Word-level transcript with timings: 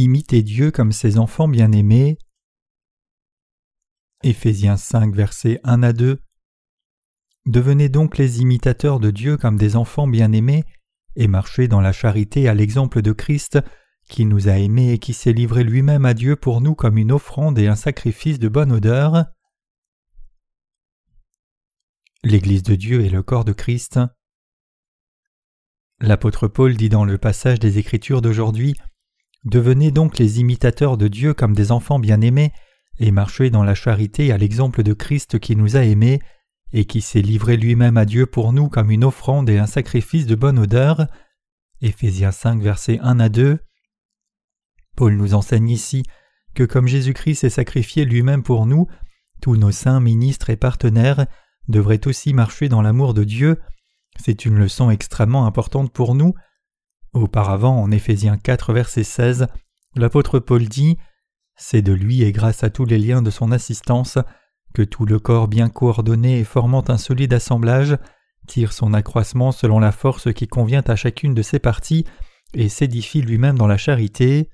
Imitez 0.00 0.42
Dieu 0.42 0.70
comme 0.70 0.92
ses 0.92 1.18
enfants 1.18 1.46
bien-aimés. 1.46 2.16
Éphésiens 4.22 4.78
5, 4.78 5.14
versets 5.14 5.60
1 5.62 5.82
à 5.82 5.92
2. 5.92 6.22
Devenez 7.44 7.90
donc 7.90 8.16
les 8.16 8.40
imitateurs 8.40 8.98
de 8.98 9.10
Dieu 9.10 9.36
comme 9.36 9.58
des 9.58 9.76
enfants 9.76 10.08
bien-aimés, 10.08 10.64
et 11.16 11.28
marchez 11.28 11.68
dans 11.68 11.82
la 11.82 11.92
charité 11.92 12.48
à 12.48 12.54
l'exemple 12.54 13.02
de 13.02 13.12
Christ, 13.12 13.58
qui 14.08 14.24
nous 14.24 14.48
a 14.48 14.52
aimés 14.52 14.92
et 14.92 14.98
qui 14.98 15.12
s'est 15.12 15.34
livré 15.34 15.64
lui-même 15.64 16.06
à 16.06 16.14
Dieu 16.14 16.34
pour 16.34 16.62
nous 16.62 16.74
comme 16.74 16.96
une 16.96 17.12
offrande 17.12 17.58
et 17.58 17.66
un 17.66 17.76
sacrifice 17.76 18.38
de 18.38 18.48
bonne 18.48 18.72
odeur. 18.72 19.26
L'Église 22.22 22.62
de 22.62 22.74
Dieu 22.74 23.04
est 23.04 23.10
le 23.10 23.22
corps 23.22 23.44
de 23.44 23.52
Christ. 23.52 24.00
L'apôtre 26.00 26.48
Paul 26.48 26.74
dit 26.74 26.88
dans 26.88 27.04
le 27.04 27.18
passage 27.18 27.58
des 27.58 27.76
Écritures 27.76 28.22
d'aujourd'hui 28.22 28.74
Devenez 29.44 29.90
donc 29.90 30.18
les 30.18 30.40
imitateurs 30.40 30.96
de 30.96 31.08
Dieu 31.08 31.34
comme 31.34 31.54
des 31.54 31.72
enfants 31.72 31.98
bien-aimés, 31.98 32.52
et 32.98 33.10
marchez 33.10 33.50
dans 33.50 33.64
la 33.64 33.74
charité 33.74 34.32
à 34.32 34.38
l'exemple 34.38 34.82
de 34.82 34.92
Christ 34.92 35.38
qui 35.38 35.56
nous 35.56 35.76
a 35.76 35.84
aimés, 35.84 36.20
et 36.72 36.84
qui 36.84 37.00
s'est 37.00 37.22
livré 37.22 37.56
lui-même 37.56 37.96
à 37.96 38.04
Dieu 38.04 38.26
pour 38.26 38.52
nous 38.52 38.68
comme 38.68 38.90
une 38.90 39.04
offrande 39.04 39.48
et 39.50 39.58
un 39.58 39.66
sacrifice 39.66 40.26
de 40.26 40.34
bonne 40.34 40.58
odeur. 40.58 41.06
Éphésiens 41.80 42.32
5, 42.32 42.62
versets 42.62 42.98
1 43.00 43.18
à 43.20 43.28
2. 43.28 43.58
Paul 44.96 45.16
nous 45.16 45.34
enseigne 45.34 45.70
ici 45.70 46.04
que 46.54 46.64
comme 46.64 46.86
Jésus-Christ 46.86 47.36
s'est 47.36 47.50
sacrifié 47.50 48.04
lui-même 48.04 48.42
pour 48.42 48.66
nous, 48.66 48.86
tous 49.40 49.56
nos 49.56 49.70
saints 49.70 50.00
ministres 50.00 50.50
et 50.50 50.56
partenaires 50.56 51.26
devraient 51.68 52.06
aussi 52.06 52.34
marcher 52.34 52.68
dans 52.68 52.82
l'amour 52.82 53.14
de 53.14 53.24
Dieu. 53.24 53.60
C'est 54.22 54.44
une 54.44 54.58
leçon 54.58 54.90
extrêmement 54.90 55.46
importante 55.46 55.92
pour 55.92 56.14
nous. 56.14 56.34
Auparavant, 57.12 57.80
en 57.80 57.90
Éphésiens 57.90 58.36
4, 58.36 58.72
verset 58.72 59.04
16, 59.04 59.46
l'apôtre 59.96 60.38
Paul 60.38 60.68
dit 60.68 60.96
C'est 61.56 61.82
de 61.82 61.92
lui 61.92 62.22
et 62.22 62.32
grâce 62.32 62.62
à 62.62 62.70
tous 62.70 62.84
les 62.84 62.98
liens 62.98 63.22
de 63.22 63.30
son 63.30 63.50
assistance 63.52 64.18
que 64.74 64.82
tout 64.82 65.04
le 65.04 65.18
corps 65.18 65.48
bien 65.48 65.68
coordonné 65.68 66.38
et 66.38 66.44
formant 66.44 66.84
un 66.88 66.98
solide 66.98 67.32
assemblage 67.32 67.96
tire 68.46 68.72
son 68.72 68.94
accroissement 68.94 69.52
selon 69.52 69.78
la 69.78 69.92
force 69.92 70.32
qui 70.32 70.48
convient 70.48 70.82
à 70.86 70.96
chacune 70.96 71.34
de 71.34 71.42
ses 71.42 71.58
parties 71.58 72.04
et 72.54 72.68
s'édifie 72.68 73.22
lui-même 73.22 73.56
dans 73.56 73.66
la 73.66 73.76
charité. 73.76 74.50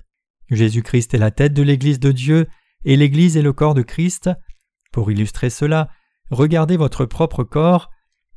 Jésus-Christ 0.49 1.13
est 1.13 1.19
la 1.19 1.31
tête 1.31 1.53
de 1.53 1.63
l'Église 1.63 1.99
de 1.99 2.11
Dieu 2.11 2.47
et 2.85 2.95
l'Église 2.95 3.37
est 3.37 3.41
le 3.41 3.53
corps 3.53 3.73
de 3.73 3.81
Christ. 3.81 4.29
Pour 4.91 5.11
illustrer 5.11 5.49
cela, 5.49 5.89
regardez 6.29 6.77
votre 6.77 7.05
propre 7.05 7.43
corps. 7.43 7.89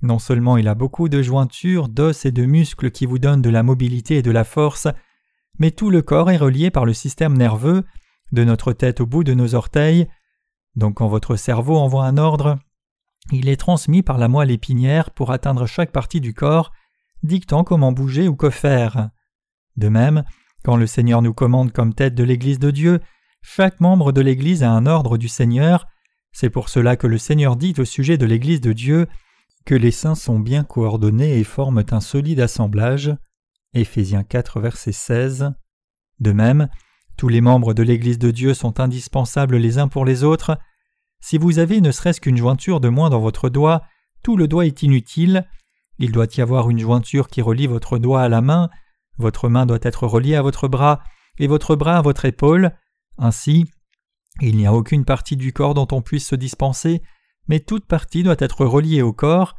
Non 0.02 0.18
seulement 0.18 0.56
il 0.56 0.68
a 0.68 0.74
beaucoup 0.74 1.08
de 1.08 1.22
jointures, 1.22 1.88
d'os 1.88 2.24
et 2.24 2.32
de 2.32 2.44
muscles 2.46 2.90
qui 2.90 3.06
vous 3.06 3.18
donnent 3.18 3.42
de 3.42 3.50
la 3.50 3.62
mobilité 3.62 4.16
et 4.16 4.22
de 4.22 4.30
la 4.30 4.44
force, 4.44 4.88
mais 5.58 5.70
tout 5.70 5.90
le 5.90 6.02
corps 6.02 6.30
est 6.30 6.36
relié 6.36 6.70
par 6.70 6.86
le 6.86 6.94
système 6.94 7.36
nerveux, 7.36 7.84
de 8.32 8.44
notre 8.44 8.72
tête 8.72 9.00
au 9.00 9.06
bout 9.06 9.24
de 9.24 9.34
nos 9.34 9.54
orteils, 9.54 10.06
donc 10.76 10.94
quand 10.94 11.08
votre 11.08 11.36
cerveau 11.36 11.76
envoie 11.76 12.06
un 12.06 12.16
ordre, 12.16 12.58
il 13.32 13.48
est 13.48 13.56
transmis 13.56 14.02
par 14.02 14.18
la 14.18 14.28
moelle 14.28 14.50
épinière 14.50 15.10
pour 15.10 15.30
atteindre 15.30 15.66
chaque 15.66 15.92
partie 15.92 16.20
du 16.20 16.34
corps, 16.34 16.72
dictant 17.22 17.64
comment 17.64 17.92
bouger 17.92 18.28
ou 18.28 18.36
que 18.36 18.50
faire. 18.50 19.10
De 19.76 19.88
même, 19.88 20.24
quand 20.64 20.76
le 20.76 20.86
Seigneur 20.86 21.22
nous 21.22 21.34
commande 21.34 21.72
comme 21.72 21.94
tête 21.94 22.14
de 22.14 22.24
l'Église 22.24 22.58
de 22.58 22.70
Dieu, 22.70 23.00
chaque 23.42 23.80
membre 23.80 24.12
de 24.12 24.20
l'Église 24.20 24.62
a 24.62 24.70
un 24.70 24.86
ordre 24.86 25.16
du 25.16 25.28
Seigneur. 25.28 25.86
C'est 26.32 26.50
pour 26.50 26.68
cela 26.68 26.96
que 26.96 27.06
le 27.06 27.18
Seigneur 27.18 27.56
dit 27.56 27.74
au 27.78 27.84
sujet 27.84 28.18
de 28.18 28.26
l'Église 28.26 28.60
de 28.60 28.72
Dieu 28.72 29.06
que 29.64 29.74
les 29.74 29.90
saints 29.90 30.14
sont 30.14 30.38
bien 30.38 30.64
coordonnés 30.64 31.38
et 31.38 31.44
forment 31.44 31.84
un 31.90 32.00
solide 32.00 32.40
assemblage. 32.40 33.14
Éphésiens 33.74 34.24
4, 34.24 34.60
verset 34.60 34.92
16. 34.92 35.52
De 36.18 36.32
même, 36.32 36.68
tous 37.16 37.28
les 37.28 37.40
membres 37.40 37.74
de 37.74 37.82
l'Église 37.82 38.18
de 38.18 38.30
Dieu 38.30 38.54
sont 38.54 38.80
indispensables 38.80 39.56
les 39.56 39.78
uns 39.78 39.88
pour 39.88 40.04
les 40.04 40.24
autres. 40.24 40.58
Si 41.20 41.38
vous 41.38 41.58
avez 41.58 41.80
ne 41.80 41.90
serait-ce 41.90 42.20
qu'une 42.20 42.36
jointure 42.36 42.80
de 42.80 42.88
moins 42.88 43.10
dans 43.10 43.20
votre 43.20 43.48
doigt, 43.48 43.82
tout 44.22 44.36
le 44.36 44.48
doigt 44.48 44.66
est 44.66 44.82
inutile. 44.82 45.46
Il 45.98 46.12
doit 46.12 46.26
y 46.36 46.40
avoir 46.40 46.70
une 46.70 46.78
jointure 46.78 47.28
qui 47.28 47.42
relie 47.42 47.66
votre 47.66 47.98
doigt 47.98 48.22
à 48.22 48.28
la 48.28 48.40
main, 48.40 48.70
votre 49.18 49.48
main 49.48 49.66
doit 49.66 49.78
être 49.82 50.06
reliée 50.06 50.34
à 50.34 50.42
votre 50.42 50.66
bras, 50.66 51.02
et 51.38 51.46
votre 51.46 51.76
bras 51.76 51.98
à 51.98 52.02
votre 52.02 52.24
épaule. 52.24 52.72
Ainsi, 53.18 53.66
il 54.40 54.56
n'y 54.56 54.66
a 54.66 54.72
aucune 54.72 55.04
partie 55.04 55.36
du 55.36 55.52
corps 55.52 55.74
dont 55.74 55.88
on 55.92 56.00
puisse 56.00 56.26
se 56.26 56.36
dispenser, 56.36 57.02
mais 57.50 57.58
toute 57.58 57.84
partie 57.84 58.22
doit 58.22 58.36
être 58.38 58.64
reliée 58.64 59.02
au 59.02 59.12
corps, 59.12 59.56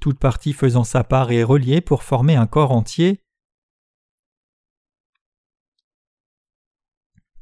toute 0.00 0.18
partie 0.18 0.52
faisant 0.52 0.82
sa 0.82 1.04
part 1.04 1.30
est 1.30 1.44
reliée 1.44 1.80
pour 1.80 2.02
former 2.02 2.34
un 2.34 2.48
corps 2.48 2.72
entier. 2.72 3.22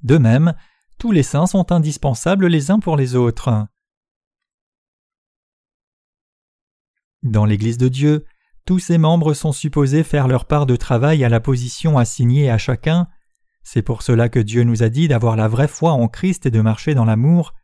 De 0.03 0.19
même, 0.19 0.55
tous 0.99 1.13
les 1.13 1.23
saints 1.23 1.47
sont 1.47 1.73
indispensables 1.73 2.47
les 2.47 2.71
uns 2.71 2.79
pour 2.79 2.99
les 2.99 3.17
autres. 3.17 3.69
Dans 7.23 7.47
l'Église 7.47 7.79
de 7.79 7.89
Dieu, 7.89 8.27
tous 8.67 8.79
ses 8.79 8.99
membres 8.99 9.33
sont 9.33 9.53
supposés 9.53 10.05
faire 10.05 10.29
leur 10.29 10.45
part 10.45 10.67
de 10.67 10.77
travail 10.77 11.25
à 11.25 11.31
la 11.31 11.41
position 11.41 11.97
assignée 11.97 12.51
à 12.51 12.59
chacun. 12.59 13.09
C'est 13.63 13.81
pour 13.81 14.03
cela 14.03 14.29
que 14.29 14.41
Dieu 14.41 14.63
nous 14.63 14.83
a 14.83 14.91
dit 14.91 15.09
d'avoir 15.09 15.37
la 15.37 15.49
vraie 15.49 15.69
foi 15.69 15.93
en 15.93 16.07
Christ 16.07 16.45
et 16.45 16.51
de 16.51 16.61
marcher 16.61 16.93
dans 16.93 17.07
l'amour. 17.07 17.55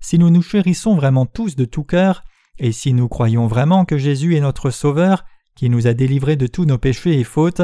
Si 0.00 0.18
nous 0.18 0.30
nous 0.30 0.42
chérissons 0.42 0.94
vraiment 0.94 1.26
tous 1.26 1.56
de 1.56 1.64
tout 1.64 1.84
cœur, 1.84 2.24
et 2.58 2.72
si 2.72 2.92
nous 2.92 3.08
croyons 3.08 3.46
vraiment 3.46 3.84
que 3.84 3.98
Jésus 3.98 4.36
est 4.36 4.40
notre 4.40 4.70
Sauveur, 4.70 5.24
qui 5.54 5.70
nous 5.70 5.86
a 5.86 5.94
délivrés 5.94 6.36
de 6.36 6.46
tous 6.46 6.64
nos 6.64 6.78
péchés 6.78 7.18
et 7.18 7.24
fautes, 7.24 7.62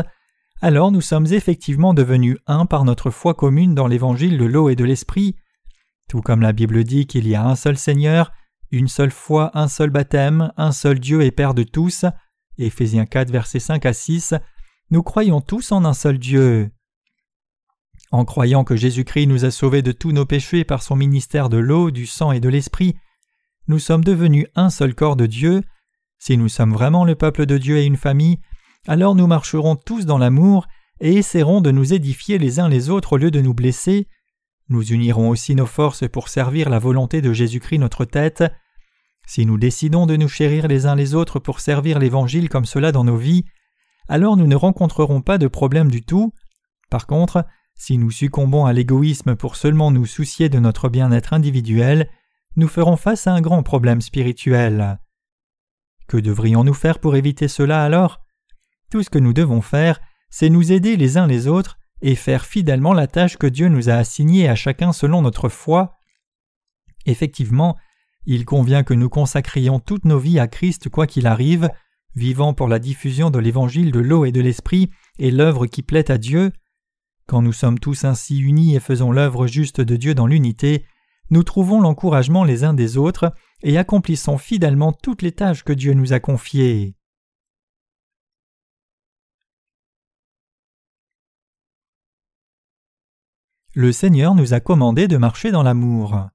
alors 0.60 0.90
nous 0.90 1.00
sommes 1.00 1.26
effectivement 1.26 1.94
devenus 1.94 2.38
un 2.46 2.66
par 2.66 2.84
notre 2.84 3.10
foi 3.10 3.34
commune 3.34 3.74
dans 3.74 3.86
l'évangile 3.86 4.38
de 4.38 4.44
l'eau 4.44 4.68
et 4.68 4.76
de 4.76 4.84
l'esprit. 4.84 5.36
Tout 6.08 6.22
comme 6.22 6.42
la 6.42 6.52
Bible 6.52 6.84
dit 6.84 7.06
qu'il 7.06 7.28
y 7.28 7.34
a 7.34 7.44
un 7.44 7.56
seul 7.56 7.76
Seigneur, 7.76 8.32
une 8.70 8.88
seule 8.88 9.10
foi, 9.10 9.50
un 9.54 9.68
seul 9.68 9.90
baptême, 9.90 10.52
un 10.56 10.72
seul 10.72 10.98
Dieu 10.98 11.22
et 11.22 11.30
Père 11.30 11.54
de 11.54 11.62
tous, 11.62 12.04
Éphésiens 12.58 13.06
4 13.06 13.30
versets 13.30 13.60
5 13.60 13.84
à 13.86 13.92
6, 13.92 14.34
nous 14.90 15.02
croyons 15.02 15.40
tous 15.40 15.72
en 15.72 15.84
un 15.84 15.94
seul 15.94 16.18
Dieu. 16.18 16.70
En 18.10 18.24
croyant 18.24 18.64
que 18.64 18.76
Jésus-Christ 18.76 19.26
nous 19.26 19.44
a 19.44 19.50
sauvés 19.50 19.82
de 19.82 19.92
tous 19.92 20.12
nos 20.12 20.26
péchés 20.26 20.64
par 20.64 20.82
son 20.82 20.96
ministère 20.96 21.48
de 21.48 21.56
l'eau, 21.56 21.90
du 21.90 22.06
sang 22.06 22.32
et 22.32 22.40
de 22.40 22.48
l'esprit, 22.48 22.94
nous 23.66 23.78
sommes 23.78 24.04
devenus 24.04 24.46
un 24.54 24.70
seul 24.70 24.94
corps 24.94 25.16
de 25.16 25.26
Dieu. 25.26 25.62
Si 26.18 26.36
nous 26.36 26.48
sommes 26.48 26.72
vraiment 26.72 27.04
le 27.04 27.14
peuple 27.14 27.46
de 27.46 27.58
Dieu 27.58 27.78
et 27.78 27.84
une 27.84 27.96
famille, 27.96 28.38
alors 28.86 29.14
nous 29.14 29.26
marcherons 29.26 29.76
tous 29.76 30.04
dans 30.04 30.18
l'amour 30.18 30.66
et 31.00 31.14
essaierons 31.14 31.60
de 31.60 31.70
nous 31.70 31.92
édifier 31.92 32.38
les 32.38 32.60
uns 32.60 32.68
les 32.68 32.90
autres 32.90 33.14
au 33.14 33.16
lieu 33.16 33.30
de 33.30 33.40
nous 33.40 33.54
blesser. 33.54 34.06
Nous 34.68 34.92
unirons 34.92 35.30
aussi 35.30 35.54
nos 35.54 35.66
forces 35.66 36.08
pour 36.08 36.28
servir 36.28 36.70
la 36.70 36.78
volonté 36.78 37.20
de 37.20 37.32
Jésus-Christ 37.32 37.78
notre 37.78 38.04
tête. 38.04 38.44
Si 39.26 39.46
nous 39.46 39.58
décidons 39.58 40.06
de 40.06 40.16
nous 40.16 40.28
chérir 40.28 40.68
les 40.68 40.86
uns 40.86 40.94
les 40.94 41.14
autres 41.14 41.38
pour 41.38 41.60
servir 41.60 41.98
l'Évangile 41.98 42.48
comme 42.48 42.66
cela 42.66 42.92
dans 42.92 43.04
nos 43.04 43.16
vies, 43.16 43.44
alors 44.08 44.36
nous 44.36 44.46
ne 44.46 44.56
rencontrerons 44.56 45.22
pas 45.22 45.38
de 45.38 45.46
problème 45.46 45.90
du 45.90 46.02
tout. 46.02 46.32
Par 46.90 47.06
contre, 47.06 47.46
si 47.76 47.98
nous 47.98 48.10
succombons 48.10 48.66
à 48.66 48.72
l'égoïsme 48.72 49.36
pour 49.36 49.56
seulement 49.56 49.90
nous 49.90 50.06
soucier 50.06 50.48
de 50.48 50.58
notre 50.58 50.88
bien-être 50.88 51.32
individuel, 51.32 52.08
nous 52.56 52.68
ferons 52.68 52.96
face 52.96 53.26
à 53.26 53.32
un 53.32 53.40
grand 53.40 53.62
problème 53.62 54.00
spirituel. 54.00 54.98
Que 56.06 56.16
devrions-nous 56.16 56.74
faire 56.74 56.98
pour 56.98 57.16
éviter 57.16 57.48
cela 57.48 57.82
alors? 57.82 58.20
Tout 58.90 59.02
ce 59.02 59.10
que 59.10 59.18
nous 59.18 59.32
devons 59.32 59.60
faire, 59.60 60.00
c'est 60.30 60.50
nous 60.50 60.72
aider 60.72 60.96
les 60.96 61.16
uns 61.16 61.26
les 61.26 61.48
autres 61.48 61.78
et 62.02 62.14
faire 62.14 62.44
fidèlement 62.44 62.92
la 62.92 63.06
tâche 63.06 63.36
que 63.36 63.46
Dieu 63.46 63.68
nous 63.68 63.88
a 63.88 63.94
assignée 63.94 64.48
à 64.48 64.54
chacun 64.54 64.92
selon 64.92 65.22
notre 65.22 65.48
foi. 65.48 65.94
Effectivement, 67.06 67.76
il 68.26 68.44
convient 68.44 68.82
que 68.82 68.94
nous 68.94 69.08
consacrions 69.08 69.80
toutes 69.80 70.04
nos 70.04 70.18
vies 70.18 70.38
à 70.38 70.48
Christ 70.48 70.88
quoi 70.88 71.06
qu'il 71.06 71.26
arrive, 71.26 71.70
vivant 72.14 72.54
pour 72.54 72.68
la 72.68 72.78
diffusion 72.78 73.30
de 73.30 73.38
l'évangile 73.38 73.90
de 73.90 74.00
l'eau 74.00 74.24
et 74.24 74.32
de 74.32 74.40
l'esprit 74.40 74.90
et 75.18 75.30
l'œuvre 75.30 75.66
qui 75.66 75.82
plaît 75.82 76.10
à 76.10 76.18
Dieu. 76.18 76.52
Quand 77.26 77.42
nous 77.42 77.52
sommes 77.52 77.78
tous 77.78 78.04
ainsi 78.04 78.38
unis 78.38 78.76
et 78.76 78.80
faisons 78.80 79.12
l'œuvre 79.12 79.46
juste 79.46 79.80
de 79.80 79.96
Dieu 79.96 80.14
dans 80.14 80.26
l'unité, 80.26 80.84
nous 81.30 81.42
trouvons 81.42 81.80
l'encouragement 81.80 82.44
les 82.44 82.64
uns 82.64 82.74
des 82.74 82.96
autres 82.96 83.32
et 83.62 83.78
accomplissons 83.78 84.38
fidèlement 84.38 84.92
toutes 84.92 85.22
les 85.22 85.32
tâches 85.32 85.64
que 85.64 85.72
Dieu 85.72 85.94
nous 85.94 86.12
a 86.12 86.20
confiées. 86.20 86.96
le 93.74 93.90
Seigneur 93.90 94.36
nous 94.36 94.54
a 94.54 94.60
commandé 94.60 95.08
de 95.08 95.16
marcher 95.16 95.50
dans 95.50 95.64
l'amour. 95.64 96.28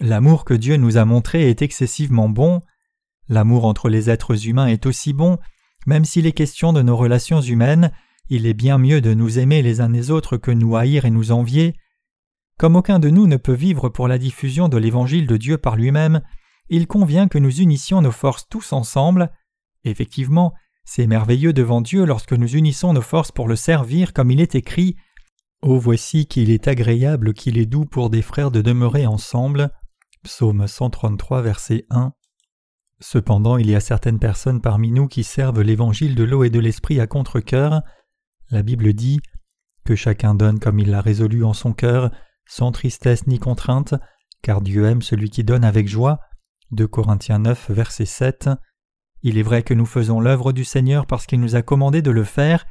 L'amour 0.00 0.44
que 0.44 0.54
Dieu 0.54 0.76
nous 0.76 0.96
a 0.96 1.04
montré 1.04 1.48
est 1.48 1.62
excessivement 1.62 2.28
bon. 2.28 2.60
L'amour 3.28 3.64
entre 3.64 3.88
les 3.88 4.10
êtres 4.10 4.48
humains 4.48 4.66
est 4.66 4.86
aussi 4.86 5.12
bon, 5.12 5.38
même 5.86 6.04
s'il 6.04 6.26
est 6.26 6.32
question 6.32 6.72
de 6.72 6.82
nos 6.82 6.96
relations 6.96 7.40
humaines, 7.40 7.92
il 8.28 8.46
est 8.46 8.54
bien 8.54 8.78
mieux 8.78 9.00
de 9.00 9.14
nous 9.14 9.38
aimer 9.38 9.62
les 9.62 9.80
uns 9.80 9.88
les 9.88 10.10
autres 10.10 10.36
que 10.36 10.50
nous 10.50 10.76
haïr 10.76 11.04
et 11.04 11.10
nous 11.10 11.32
envier. 11.32 11.74
Comme 12.58 12.76
aucun 12.76 12.98
de 12.98 13.10
nous 13.10 13.26
ne 13.26 13.36
peut 13.36 13.52
vivre 13.52 13.88
pour 13.88 14.08
la 14.08 14.18
diffusion 14.18 14.68
de 14.68 14.78
l'évangile 14.78 15.26
de 15.26 15.36
Dieu 15.36 15.58
par 15.58 15.76
lui-même, 15.76 16.22
il 16.68 16.86
convient 16.86 17.28
que 17.28 17.38
nous 17.38 17.60
unissions 17.60 18.00
nos 18.00 18.12
forces 18.12 18.48
tous 18.48 18.72
ensemble. 18.72 19.30
Effectivement, 19.84 20.54
C'est 20.84 21.06
merveilleux 21.06 21.52
devant 21.52 21.80
Dieu 21.80 22.04
lorsque 22.04 22.32
nous 22.32 22.56
unissons 22.56 22.92
nos 22.92 23.02
forces 23.02 23.30
pour 23.30 23.46
le 23.46 23.54
servir, 23.54 24.12
comme 24.12 24.32
il 24.32 24.40
est 24.40 24.56
écrit 24.56 24.96
Oh, 25.62 25.78
voici 25.78 26.26
qu'il 26.26 26.50
est 26.50 26.66
agréable, 26.66 27.34
qu'il 27.34 27.56
est 27.56 27.66
doux 27.66 27.84
pour 27.84 28.10
des 28.10 28.22
frères 28.22 28.50
de 28.50 28.62
demeurer 28.62 29.06
ensemble. 29.06 29.70
Psaume 30.24 30.66
133, 30.66 31.42
verset 31.42 31.86
1. 31.90 32.12
Cependant, 33.02 33.56
il 33.56 33.68
y 33.68 33.74
a 33.74 33.80
certaines 33.80 34.20
personnes 34.20 34.60
parmi 34.60 34.92
nous 34.92 35.08
qui 35.08 35.24
servent 35.24 35.60
l'évangile 35.60 36.14
de 36.14 36.22
l'eau 36.22 36.44
et 36.44 36.50
de 36.50 36.60
l'esprit 36.60 37.00
à 37.00 37.08
contre-cœur. 37.08 37.82
La 38.48 38.62
Bible 38.62 38.92
dit 38.92 39.20
Que 39.84 39.96
chacun 39.96 40.36
donne 40.36 40.60
comme 40.60 40.78
il 40.78 40.90
l'a 40.90 41.00
résolu 41.00 41.42
en 41.42 41.52
son 41.52 41.72
cœur, 41.72 42.12
sans 42.46 42.70
tristesse 42.70 43.26
ni 43.26 43.40
contrainte, 43.40 43.94
car 44.40 44.60
Dieu 44.60 44.86
aime 44.86 45.02
celui 45.02 45.30
qui 45.30 45.42
donne 45.42 45.64
avec 45.64 45.88
joie. 45.88 46.20
2 46.70 46.86
Corinthiens 46.86 47.40
9, 47.40 47.72
verset 47.72 48.06
7. 48.06 48.50
Il 49.22 49.36
est 49.36 49.42
vrai 49.42 49.64
que 49.64 49.74
nous 49.74 49.84
faisons 49.86 50.20
l'œuvre 50.20 50.52
du 50.52 50.64
Seigneur 50.64 51.06
parce 51.06 51.26
qu'il 51.26 51.40
nous 51.40 51.56
a 51.56 51.62
commandé 51.62 52.02
de 52.02 52.10
le 52.12 52.24
faire, 52.24 52.66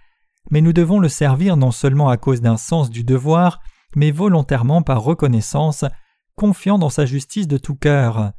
mais 0.50 0.62
nous 0.62 0.74
devons 0.74 1.00
le 1.00 1.10
servir 1.10 1.58
non 1.58 1.72
seulement 1.72 2.08
à 2.08 2.16
cause 2.16 2.40
d'un 2.40 2.58
sens 2.58 2.90
du 2.90 3.04
devoir, 3.04 3.60
mais 3.98 4.12
volontairement 4.12 4.82
par 4.82 5.02
reconnaissance, 5.02 5.84
confiant 6.38 6.80
dans 6.80 6.90
sa 6.90 7.06
justice 7.06 7.50
de 7.50 7.58
tout 7.58 7.76
cœur. 7.76 8.32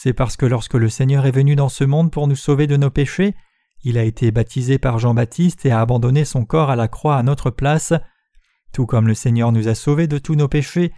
C'est 0.00 0.12
parce 0.12 0.36
que 0.36 0.46
lorsque 0.46 0.74
le 0.74 0.88
Seigneur 0.88 1.26
est 1.26 1.32
venu 1.32 1.56
dans 1.56 1.68
ce 1.68 1.82
monde 1.82 2.12
pour 2.12 2.28
nous 2.28 2.36
sauver 2.36 2.68
de 2.68 2.76
nos 2.76 2.88
péchés, 2.88 3.34
il 3.82 3.98
a 3.98 4.04
été 4.04 4.30
baptisé 4.30 4.78
par 4.78 5.00
Jean-Baptiste 5.00 5.66
et 5.66 5.72
a 5.72 5.80
abandonné 5.80 6.24
son 6.24 6.44
corps 6.44 6.70
à 6.70 6.76
la 6.76 6.86
croix 6.86 7.16
à 7.16 7.24
notre 7.24 7.50
place. 7.50 7.92
Tout 8.72 8.86
comme 8.86 9.08
le 9.08 9.14
Seigneur 9.14 9.50
nous 9.50 9.66
a 9.66 9.74
sauvés 9.74 10.06
de 10.06 10.18
tous 10.18 10.36
nos 10.36 10.46
péchés, 10.46 10.92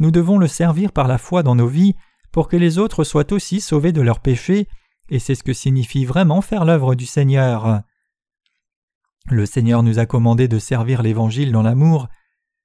nous 0.00 0.10
devons 0.10 0.36
le 0.36 0.48
servir 0.48 0.92
par 0.92 1.08
la 1.08 1.16
foi 1.16 1.42
dans 1.42 1.54
nos 1.54 1.66
vies 1.66 1.94
pour 2.30 2.46
que 2.46 2.58
les 2.58 2.76
autres 2.76 3.04
soient 3.04 3.32
aussi 3.32 3.62
sauvés 3.62 3.92
de 3.92 4.02
leurs 4.02 4.20
péchés 4.20 4.68
et 5.08 5.18
c'est 5.18 5.34
ce 5.34 5.44
que 5.44 5.54
signifie 5.54 6.04
vraiment 6.04 6.42
faire 6.42 6.66
l'œuvre 6.66 6.94
du 6.94 7.06
Seigneur. 7.06 7.80
Le 9.30 9.46
Seigneur 9.46 9.82
nous 9.82 9.98
a 9.98 10.04
commandé 10.04 10.46
de 10.46 10.58
servir 10.58 11.00
l'Évangile 11.00 11.52
dans 11.52 11.62
l'amour. 11.62 12.10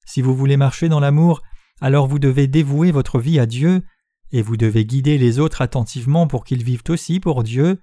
Si 0.06 0.22
vous 0.22 0.36
voulez 0.36 0.57
marcher 0.57 0.89
dans 0.89 1.00
l'amour, 1.00 1.44
alors 1.80 2.07
vous 2.07 2.19
devez 2.19 2.48
dévouer 2.48 2.92
votre 2.92 3.19
vie 3.19 3.39
à 3.39 3.45
Dieu, 3.45 3.84
et 4.31 4.41
vous 4.41 4.57
devez 4.57 4.85
guider 4.85 5.18
les 5.18 5.39
autres 5.39 5.62
attentivement 5.62 6.27
pour 6.27 6.44
qu'ils 6.44 6.63
vivent 6.63 6.83
aussi 6.89 7.19
pour 7.19 7.44
Dieu. 7.44 7.81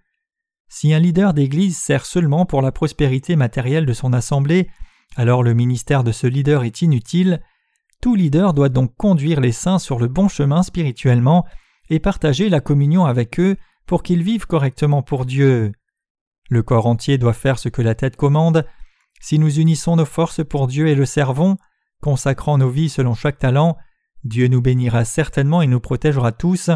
Si 0.68 0.92
un 0.92 0.98
leader 0.98 1.34
d'Église 1.34 1.76
sert 1.76 2.06
seulement 2.06 2.46
pour 2.46 2.62
la 2.62 2.72
prospérité 2.72 3.36
matérielle 3.36 3.86
de 3.86 3.92
son 3.92 4.12
assemblée, 4.12 4.68
alors 5.16 5.42
le 5.42 5.54
ministère 5.54 6.04
de 6.04 6.12
ce 6.12 6.26
leader 6.26 6.64
est 6.64 6.82
inutile. 6.82 7.40
Tout 8.00 8.14
leader 8.14 8.54
doit 8.54 8.68
donc 8.68 8.94
conduire 8.96 9.40
les 9.40 9.52
saints 9.52 9.78
sur 9.78 9.98
le 9.98 10.08
bon 10.08 10.28
chemin 10.28 10.62
spirituellement 10.62 11.46
et 11.90 12.00
partager 12.00 12.48
la 12.48 12.60
communion 12.60 13.04
avec 13.04 13.38
eux 13.38 13.56
pour 13.86 14.02
qu'ils 14.02 14.22
vivent 14.22 14.46
correctement 14.46 15.02
pour 15.02 15.26
Dieu. 15.26 15.72
Le 16.50 16.62
corps 16.62 16.86
entier 16.86 17.18
doit 17.18 17.32
faire 17.32 17.58
ce 17.58 17.68
que 17.68 17.82
la 17.82 17.94
tête 17.94 18.16
commande. 18.16 18.66
Si 19.20 19.38
nous 19.38 19.58
unissons 19.58 19.96
nos 19.96 20.04
forces 20.04 20.44
pour 20.44 20.66
Dieu 20.66 20.88
et 20.88 20.94
le 20.94 21.06
servons, 21.06 21.56
consacrant 22.02 22.58
nos 22.58 22.68
vies 22.68 22.90
selon 22.90 23.14
chaque 23.14 23.38
talent, 23.38 23.76
Dieu 24.24 24.48
nous 24.48 24.60
bénira 24.60 25.04
certainement 25.04 25.62
et 25.62 25.66
nous 25.66 25.80
protégera 25.80 26.32
tous. 26.32 26.70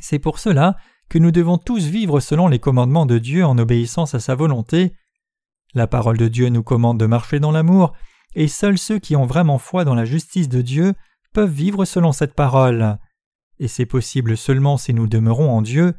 C'est 0.00 0.18
pour 0.18 0.38
cela 0.38 0.76
que 1.08 1.18
nous 1.18 1.30
devons 1.30 1.58
tous 1.58 1.84
vivre 1.86 2.20
selon 2.20 2.48
les 2.48 2.58
commandements 2.58 3.06
de 3.06 3.18
Dieu 3.18 3.44
en 3.44 3.58
obéissance 3.58 4.14
à 4.14 4.20
sa 4.20 4.34
volonté. 4.34 4.94
La 5.74 5.86
parole 5.86 6.18
de 6.18 6.28
Dieu 6.28 6.48
nous 6.48 6.62
commande 6.62 7.00
de 7.00 7.06
marcher 7.06 7.40
dans 7.40 7.52
l'amour, 7.52 7.92
et 8.34 8.48
seuls 8.48 8.78
ceux 8.78 8.98
qui 8.98 9.16
ont 9.16 9.26
vraiment 9.26 9.58
foi 9.58 9.84
dans 9.84 9.94
la 9.94 10.04
justice 10.04 10.48
de 10.48 10.62
Dieu 10.62 10.94
peuvent 11.32 11.50
vivre 11.50 11.84
selon 11.84 12.12
cette 12.12 12.34
parole 12.34 12.98
et 13.58 13.68
c'est 13.68 13.86
possible 13.86 14.36
seulement 14.36 14.76
si 14.76 14.94
nous 14.94 15.06
demeurons 15.06 15.50
en 15.50 15.62
Dieu. 15.62 15.94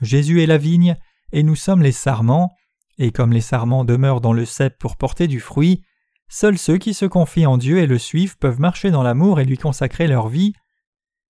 Jésus 0.00 0.42
est 0.42 0.46
la 0.46 0.58
vigne, 0.58 0.96
et 1.32 1.42
nous 1.42 1.56
sommes 1.56 1.82
les 1.82 1.92
sarments, 1.92 2.54
et 2.98 3.10
comme 3.10 3.32
les 3.32 3.40
sarments 3.40 3.84
demeurent 3.84 4.20
dans 4.20 4.32
le 4.32 4.44
cep 4.44 4.78
pour 4.78 4.96
porter 4.96 5.26
du 5.26 5.40
fruit, 5.40 5.82
seuls 6.28 6.58
ceux 6.58 6.78
qui 6.78 6.94
se 6.94 7.06
confient 7.06 7.46
en 7.46 7.58
Dieu 7.58 7.78
et 7.78 7.86
le 7.86 7.98
suivent 7.98 8.38
peuvent 8.38 8.60
marcher 8.60 8.90
dans 8.90 9.02
l'amour 9.02 9.40
et 9.40 9.44
lui 9.44 9.58
consacrer 9.58 10.06
leur 10.06 10.28
vie. 10.28 10.52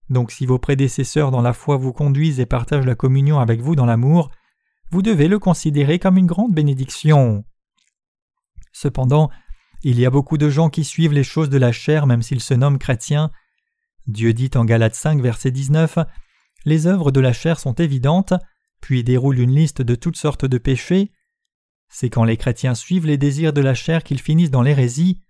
Donc 0.08 0.30
si 0.30 0.46
vos 0.46 0.58
prédécesseurs 0.58 1.30
dans 1.30 1.42
la 1.42 1.52
foi 1.52 1.76
vous 1.76 1.92
conduisent 1.92 2.40
et 2.40 2.46
partagent 2.46 2.86
la 2.86 2.94
communion 2.94 3.38
avec 3.38 3.60
vous 3.60 3.74
dans 3.74 3.86
l'amour, 3.86 4.30
vous 4.90 5.02
devez 5.02 5.28
le 5.28 5.38
considérer 5.38 5.98
comme 5.98 6.18
une 6.18 6.26
grande 6.26 6.54
bénédiction. 6.54 7.44
Cependant, 8.72 9.30
il 9.82 9.98
y 9.98 10.06
a 10.06 10.10
beaucoup 10.10 10.38
de 10.38 10.48
gens 10.48 10.70
qui 10.70 10.84
suivent 10.84 11.12
les 11.12 11.24
choses 11.24 11.50
de 11.50 11.58
la 11.58 11.72
chair 11.72 12.06
même 12.06 12.22
s'ils 12.22 12.40
se 12.40 12.54
nomment 12.54 12.78
chrétiens, 12.78 13.30
Dieu 14.06 14.34
dit 14.34 14.50
en 14.54 14.64
Galates 14.64 14.94
5, 14.94 15.20
verset 15.22 15.50
19 15.50 15.98
Les 16.66 16.86
œuvres 16.86 17.10
de 17.10 17.20
la 17.20 17.32
chair 17.32 17.58
sont 17.58 17.72
évidentes, 17.74 18.34
puis 18.80 19.02
déroule 19.02 19.38
une 19.38 19.54
liste 19.54 19.80
de 19.80 19.94
toutes 19.94 20.18
sortes 20.18 20.44
de 20.44 20.58
péchés. 20.58 21.10
C'est 21.88 22.10
quand 22.10 22.24
les 22.24 22.36
chrétiens 22.36 22.74
suivent 22.74 23.06
les 23.06 23.18
désirs 23.18 23.52
de 23.52 23.60
la 23.60 23.74
chair 23.74 24.02
qu'ils 24.02 24.20
finissent 24.20 24.50
dans 24.50 24.62
l'hérésie. 24.62 25.20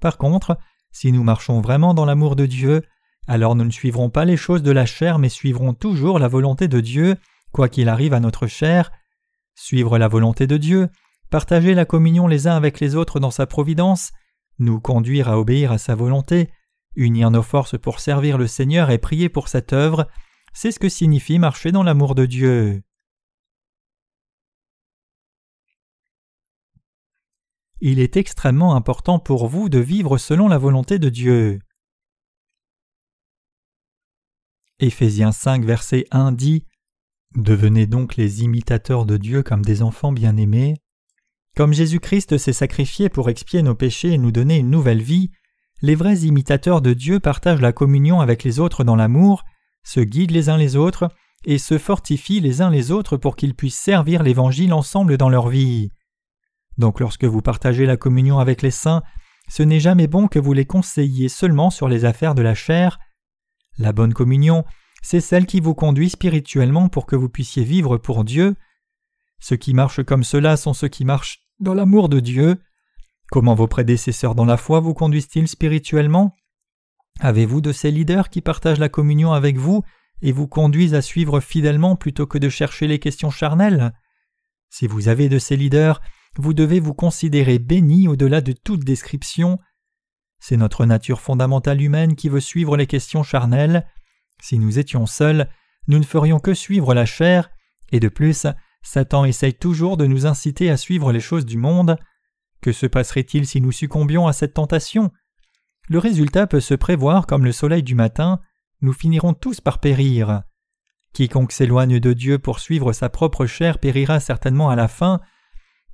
Par 0.00 0.18
contre, 0.18 0.58
si 0.92 1.12
nous 1.12 1.22
marchons 1.22 1.60
vraiment 1.60 1.94
dans 1.94 2.04
l'amour 2.04 2.36
de 2.36 2.46
Dieu, 2.46 2.82
alors 3.26 3.54
nous 3.54 3.64
ne 3.64 3.70
suivrons 3.70 4.10
pas 4.10 4.24
les 4.24 4.36
choses 4.36 4.62
de 4.62 4.72
la 4.72 4.86
chair, 4.86 5.18
mais 5.18 5.28
suivrons 5.28 5.74
toujours 5.74 6.18
la 6.18 6.28
volonté 6.28 6.68
de 6.68 6.80
Dieu, 6.80 7.16
quoi 7.52 7.68
qu'il 7.68 7.88
arrive 7.88 8.12
à 8.12 8.20
notre 8.20 8.46
chair. 8.46 8.90
Suivre 9.54 9.98
la 9.98 10.08
volonté 10.08 10.46
de 10.46 10.56
Dieu, 10.56 10.88
partager 11.30 11.74
la 11.74 11.84
communion 11.84 12.26
les 12.26 12.46
uns 12.46 12.56
avec 12.56 12.80
les 12.80 12.96
autres 12.96 13.20
dans 13.20 13.30
sa 13.30 13.46
providence, 13.46 14.12
nous 14.58 14.80
conduire 14.80 15.28
à 15.28 15.38
obéir 15.38 15.72
à 15.72 15.78
sa 15.78 15.94
volonté, 15.94 16.50
Unir 16.96 17.30
nos 17.30 17.42
forces 17.42 17.78
pour 17.78 18.00
servir 18.00 18.36
le 18.36 18.48
Seigneur 18.48 18.90
et 18.90 18.98
prier 18.98 19.28
pour 19.28 19.46
cette 19.48 19.72
œuvre, 19.72 20.08
c'est 20.52 20.72
ce 20.72 20.80
que 20.80 20.88
signifie 20.88 21.38
marcher 21.38 21.70
dans 21.70 21.84
l'amour 21.84 22.16
de 22.16 22.26
Dieu. 22.26 22.82
Il 27.82 27.98
est 27.98 28.18
extrêmement 28.18 28.74
important 28.74 29.18
pour 29.18 29.48
vous 29.48 29.70
de 29.70 29.78
vivre 29.78 30.18
selon 30.18 30.48
la 30.48 30.58
volonté 30.58 30.98
de 30.98 31.08
Dieu. 31.08 31.60
Éphésiens 34.80 35.32
5 35.32 35.64
verset 35.64 36.04
1 36.10 36.32
dit 36.32 36.66
Devenez 37.36 37.86
donc 37.86 38.16
les 38.16 38.42
imitateurs 38.42 39.06
de 39.06 39.16
Dieu 39.16 39.42
comme 39.42 39.64
des 39.64 39.80
enfants 39.80 40.12
bien-aimés. 40.12 40.76
Comme 41.56 41.72
Jésus-Christ 41.72 42.36
s'est 42.36 42.52
sacrifié 42.52 43.08
pour 43.08 43.30
expier 43.30 43.62
nos 43.62 43.74
péchés 43.74 44.12
et 44.12 44.18
nous 44.18 44.32
donner 44.32 44.58
une 44.58 44.70
nouvelle 44.70 45.02
vie, 45.02 45.30
les 45.80 45.94
vrais 45.94 46.18
imitateurs 46.18 46.82
de 46.82 46.92
Dieu 46.92 47.18
partagent 47.18 47.62
la 47.62 47.72
communion 47.72 48.20
avec 48.20 48.44
les 48.44 48.60
autres 48.60 48.84
dans 48.84 48.96
l'amour, 48.96 49.44
se 49.84 50.00
guident 50.00 50.32
les 50.32 50.50
uns 50.50 50.58
les 50.58 50.76
autres 50.76 51.08
et 51.46 51.56
se 51.56 51.78
fortifient 51.78 52.40
les 52.40 52.60
uns 52.60 52.68
les 52.68 52.90
autres 52.90 53.16
pour 53.16 53.36
qu'ils 53.36 53.54
puissent 53.54 53.80
servir 53.80 54.22
l'Évangile 54.22 54.74
ensemble 54.74 55.16
dans 55.16 55.30
leur 55.30 55.48
vie. 55.48 55.90
Donc 56.80 56.98
lorsque 56.98 57.24
vous 57.24 57.42
partagez 57.42 57.84
la 57.84 57.98
communion 57.98 58.38
avec 58.38 58.62
les 58.62 58.70
saints, 58.70 59.02
ce 59.50 59.62
n'est 59.62 59.80
jamais 59.80 60.06
bon 60.06 60.28
que 60.28 60.38
vous 60.38 60.54
les 60.54 60.64
conseilliez 60.64 61.28
seulement 61.28 61.68
sur 61.68 61.88
les 61.88 62.06
affaires 62.06 62.34
de 62.34 62.40
la 62.40 62.54
chair. 62.54 62.98
La 63.76 63.92
bonne 63.92 64.14
communion, 64.14 64.64
c'est 65.02 65.20
celle 65.20 65.44
qui 65.44 65.60
vous 65.60 65.74
conduit 65.74 66.08
spirituellement 66.08 66.88
pour 66.88 67.04
que 67.04 67.16
vous 67.16 67.28
puissiez 67.28 67.64
vivre 67.64 67.98
pour 67.98 68.24
Dieu. 68.24 68.56
Ceux 69.40 69.56
qui 69.56 69.74
marchent 69.74 70.02
comme 70.02 70.24
cela 70.24 70.56
sont 70.56 70.72
ceux 70.72 70.88
qui 70.88 71.04
marchent 71.04 71.42
dans 71.58 71.74
l'amour 71.74 72.08
de 72.08 72.18
Dieu. 72.18 72.62
Comment 73.30 73.54
vos 73.54 73.68
prédécesseurs 73.68 74.34
dans 74.34 74.46
la 74.46 74.56
foi 74.56 74.80
vous 74.80 74.94
conduisent-ils 74.94 75.48
spirituellement? 75.48 76.34
Avez-vous 77.20 77.60
de 77.60 77.72
ces 77.72 77.90
leaders 77.90 78.30
qui 78.30 78.40
partagent 78.40 78.78
la 78.78 78.88
communion 78.88 79.34
avec 79.34 79.58
vous 79.58 79.82
et 80.22 80.32
vous 80.32 80.48
conduisent 80.48 80.94
à 80.94 81.02
suivre 81.02 81.40
fidèlement 81.40 81.94
plutôt 81.96 82.26
que 82.26 82.38
de 82.38 82.48
chercher 82.48 82.86
les 82.86 82.98
questions 82.98 83.30
charnelles? 83.30 83.92
Si 84.70 84.86
vous 84.86 85.08
avez 85.08 85.28
de 85.28 85.38
ces 85.38 85.58
leaders, 85.58 86.00
vous 86.36 86.54
devez 86.54 86.80
vous 86.80 86.94
considérer 86.94 87.58
béni 87.58 88.08
au-delà 88.08 88.40
de 88.40 88.52
toute 88.52 88.84
description. 88.84 89.58
C'est 90.38 90.56
notre 90.56 90.86
nature 90.86 91.20
fondamentale 91.20 91.82
humaine 91.82 92.16
qui 92.16 92.28
veut 92.28 92.40
suivre 92.40 92.76
les 92.76 92.86
questions 92.86 93.22
charnelles. 93.22 93.86
Si 94.40 94.58
nous 94.58 94.78
étions 94.78 95.06
seuls, 95.06 95.48
nous 95.86 95.98
ne 95.98 96.04
ferions 96.04 96.38
que 96.38 96.54
suivre 96.54 96.94
la 96.94 97.04
chair, 97.04 97.50
et 97.92 98.00
de 98.00 98.08
plus, 98.08 98.46
Satan 98.82 99.24
essaye 99.24 99.54
toujours 99.54 99.96
de 99.96 100.06
nous 100.06 100.26
inciter 100.26 100.70
à 100.70 100.76
suivre 100.76 101.12
les 101.12 101.20
choses 101.20 101.44
du 101.44 101.58
monde. 101.58 101.96
Que 102.60 102.72
se 102.72 102.86
passerait-il 102.86 103.46
si 103.46 103.60
nous 103.60 103.72
succombions 103.72 104.26
à 104.26 104.32
cette 104.32 104.54
tentation? 104.54 105.10
Le 105.88 105.98
résultat 105.98 106.46
peut 106.46 106.60
se 106.60 106.74
prévoir 106.74 107.26
comme 107.26 107.44
le 107.44 107.52
soleil 107.52 107.82
du 107.82 107.94
matin, 107.94 108.40
nous 108.80 108.92
finirons 108.92 109.34
tous 109.34 109.60
par 109.60 109.78
périr. 109.78 110.42
Quiconque 111.12 111.52
s'éloigne 111.52 111.98
de 111.98 112.12
Dieu 112.12 112.38
pour 112.38 112.60
suivre 112.60 112.92
sa 112.92 113.08
propre 113.08 113.46
chair 113.46 113.78
périra 113.78 114.20
certainement 114.20 114.70
à 114.70 114.76
la 114.76 114.88
fin. 114.88 115.20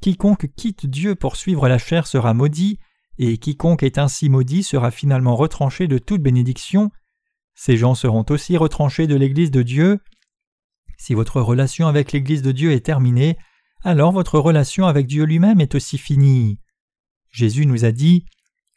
Quiconque 0.01 0.49
quitte 0.55 0.87
Dieu 0.87 1.15
pour 1.15 1.37
suivre 1.37 1.69
la 1.69 1.79
chair 1.79 2.07
sera 2.07 2.35
maudit, 2.35 2.79
et 3.19 3.39
quiconque 3.39 3.83
est 3.83 3.99
ainsi 3.99 4.29
maudit 4.29 4.63
sera 4.63 4.91
finalement 4.91 5.37
retranché 5.37 5.89
de 5.89 5.99
toute 5.99 6.23
bénédiction. 6.23 6.91
Ces 7.55 7.77
gens 7.77 7.95
seront 7.95 8.25
aussi 8.29 8.57
retranchés 8.57 9.07
de 9.07 9.15
l'Église 9.15 9.51
de 9.51 9.63
Dieu. 9.63 10.01
Si 10.99 11.15
votre 11.15 11.41
relation 11.41 11.89
avec 11.89 12.13
l'Église 12.13 12.43
de 12.43 12.53
Dieu 12.53 12.73
est 12.73 12.85
terminée, 12.85 13.37
alors 13.83 14.13
votre 14.13 14.39
relation 14.39 14.87
avec 14.87 15.07
Dieu 15.07 15.25
lui-même 15.25 15.61
est 15.61 15.75
aussi 15.75 15.97
finie. 15.97 16.59
Jésus 17.31 17.67
nous 17.67 17.85
a 17.85 17.93
dit 17.93 18.27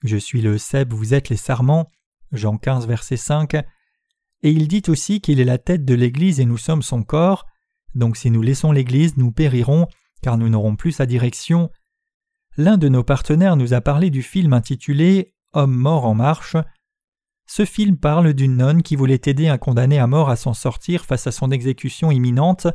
Je 0.03 0.17
suis 0.17 0.41
le 0.41 0.57
cep, 0.57 0.93
vous 0.93 1.13
êtes 1.13 1.29
les 1.29 1.38
sarments. 1.38 1.91
Jean 2.31 2.57
15, 2.57 2.88
verset 2.88 3.17
5. 3.17 3.55
Et 3.55 4.51
il 4.51 4.67
dit 4.67 4.83
aussi 4.88 5.19
qu'il 5.19 5.39
est 5.39 5.45
la 5.45 5.57
tête 5.57 5.83
de 5.83 5.95
l'Église 5.95 6.39
et 6.39 6.45
nous 6.45 6.57
sommes 6.57 6.81
son 6.81 7.03
corps. 7.03 7.45
Donc 7.95 8.17
si 8.17 8.31
nous 8.31 8.41
laissons 8.41 8.71
l'Église, 8.71 9.17
nous 9.17 9.31
périrons, 9.31 9.88
car 10.21 10.38
nous 10.38 10.49
n'aurons 10.49 10.75
plus 10.75 10.91
sa 10.91 11.05
direction. 11.05 11.71
L'un 12.57 12.77
de 12.77 12.89
nos 12.89 13.03
partenaires 13.03 13.55
nous 13.55 13.73
a 13.73 13.81
parlé 13.81 14.09
du 14.09 14.21
film 14.21 14.53
intitulé 14.53 15.33
Homme 15.53 15.75
mort 15.75 16.05
en 16.05 16.13
marche. 16.13 16.57
Ce 17.47 17.65
film 17.65 17.97
parle 17.97 18.33
d'une 18.33 18.57
nonne 18.57 18.83
qui 18.83 18.95
voulait 18.95 19.21
aider 19.25 19.47
un 19.47 19.57
condamné 19.57 19.97
à 19.97 20.05
mort 20.05 20.29
à 20.29 20.35
s'en 20.35 20.53
sortir 20.53 21.05
face 21.05 21.25
à 21.25 21.31
son 21.31 21.49
exécution 21.49 22.11
imminente. 22.11 22.67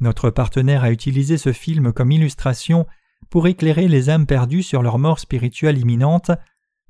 Notre 0.00 0.30
partenaire 0.30 0.82
a 0.82 0.90
utilisé 0.90 1.38
ce 1.38 1.52
film 1.52 1.92
comme 1.92 2.10
illustration 2.10 2.86
pour 3.30 3.46
éclairer 3.46 3.86
les 3.86 4.10
âmes 4.10 4.26
perdues 4.26 4.64
sur 4.64 4.82
leur 4.82 4.98
mort 4.98 5.20
spirituelle 5.20 5.78
imminente, 5.78 6.32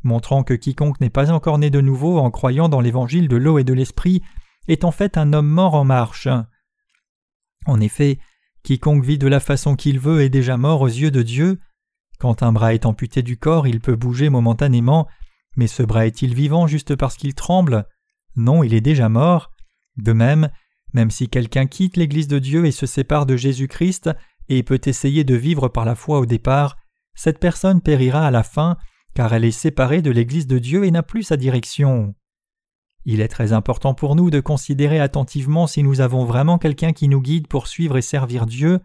montrant 0.02 0.43
que 0.43 0.54
quiconque 0.54 1.00
n'est 1.00 1.11
pas 1.11 1.31
encore 1.31 1.59
né 1.59 1.69
de 1.69 1.81
nouveau 1.81 2.19
en 2.19 2.31
croyant 2.31 2.69
dans 2.69 2.81
l'évangile 2.81 3.28
de 3.28 3.37
l'eau 3.37 3.59
et 3.59 3.64
de 3.64 3.75
l'esprit 3.75 4.23
est 4.69 4.85
en 4.85 4.90
fait 4.90 5.19
un 5.19 5.33
homme 5.33 5.49
mort 5.49 5.75
en 5.75 5.85
marche. 5.85 6.28
En 7.66 7.81
effet, 7.81 8.19
quiconque 8.64 9.04
vit 9.04 9.18
de 9.18 9.28
la 9.28 9.40
façon 9.40 9.76
qu'il 9.76 10.00
veut 10.00 10.23
est 10.23 10.30
déjà 10.30 10.56
mort 10.56 10.80
aux 10.80 10.88
yeux 10.88 11.11
de 11.11 11.23
Dieu. 11.23 11.59
Quand 12.18 12.42
un 12.42 12.50
bras 12.50 12.75
est 12.75 12.87
amputé 12.87 13.23
du 13.23 13.37
corps, 13.37 13.68
il 13.68 13.80
peut 13.80 13.94
bouger 13.94 14.30
momentanément, 14.30 15.06
mais 15.56 15.66
ce 15.66 15.83
bras 15.83 16.06
est-il 16.06 16.35
vivant 16.35 16.66
juste 16.66 16.97
parce 16.97 17.16
qu'il 17.16 17.35
tremble? 17.35 17.87
Non, 18.37 18.64
il 18.64 18.75
est 18.75 18.80
déjà 18.80 19.09
mort. 19.09 19.50
De 19.97 20.12
même, 20.12 20.49
même 20.94 21.11
si 21.11 21.28
quelqu'un 21.28 21.66
quitte 21.66 21.97
l'Église 21.97 22.26
de 22.26 22.38
Dieu 22.38 22.64
et 22.66 22.73
se 22.73 22.87
sépare 22.87 23.26
de 23.26 23.37
Jésus-Christ 23.37 24.11
et 24.49 24.62
peut 24.62 24.80
essayer 24.87 25.25
de 25.25 25.35
vivre 25.35 25.68
par 25.68 25.85
la 25.85 25.94
foi 25.94 26.18
au 26.18 26.26
départ, 26.26 26.76
cette 27.14 27.38
personne 27.38 27.80
périra 27.80 28.26
à 28.26 28.30
la 28.30 28.42
fin, 28.42 28.76
car 29.14 29.33
elle 29.33 29.44
est 29.44 29.50
séparée 29.50 30.02
de 30.02 30.11
l'Église 30.11 30.47
de 30.47 30.59
Dieu 30.59 30.85
et 30.85 30.90
n'a 30.90 31.02
plus 31.02 31.23
sa 31.23 31.37
direction. 31.37 32.14
Il 33.04 33.20
est 33.20 33.28
très 33.28 33.52
important 33.52 33.94
pour 33.94 34.16
nous 34.16 34.30
de 34.30 34.40
considérer 34.40 34.99
attentivement 34.99 35.66
si 35.66 35.82
nous 35.82 36.00
avons 36.00 36.25
vraiment 36.25 36.58
quelqu'un 36.58 36.92
qui 36.92 37.08
nous 37.08 37.20
guide 37.20 37.49
pour 37.49 37.66
suivre 37.66 37.96
et 37.96 38.02
servir 38.02 38.46
Dieu, 38.46 38.80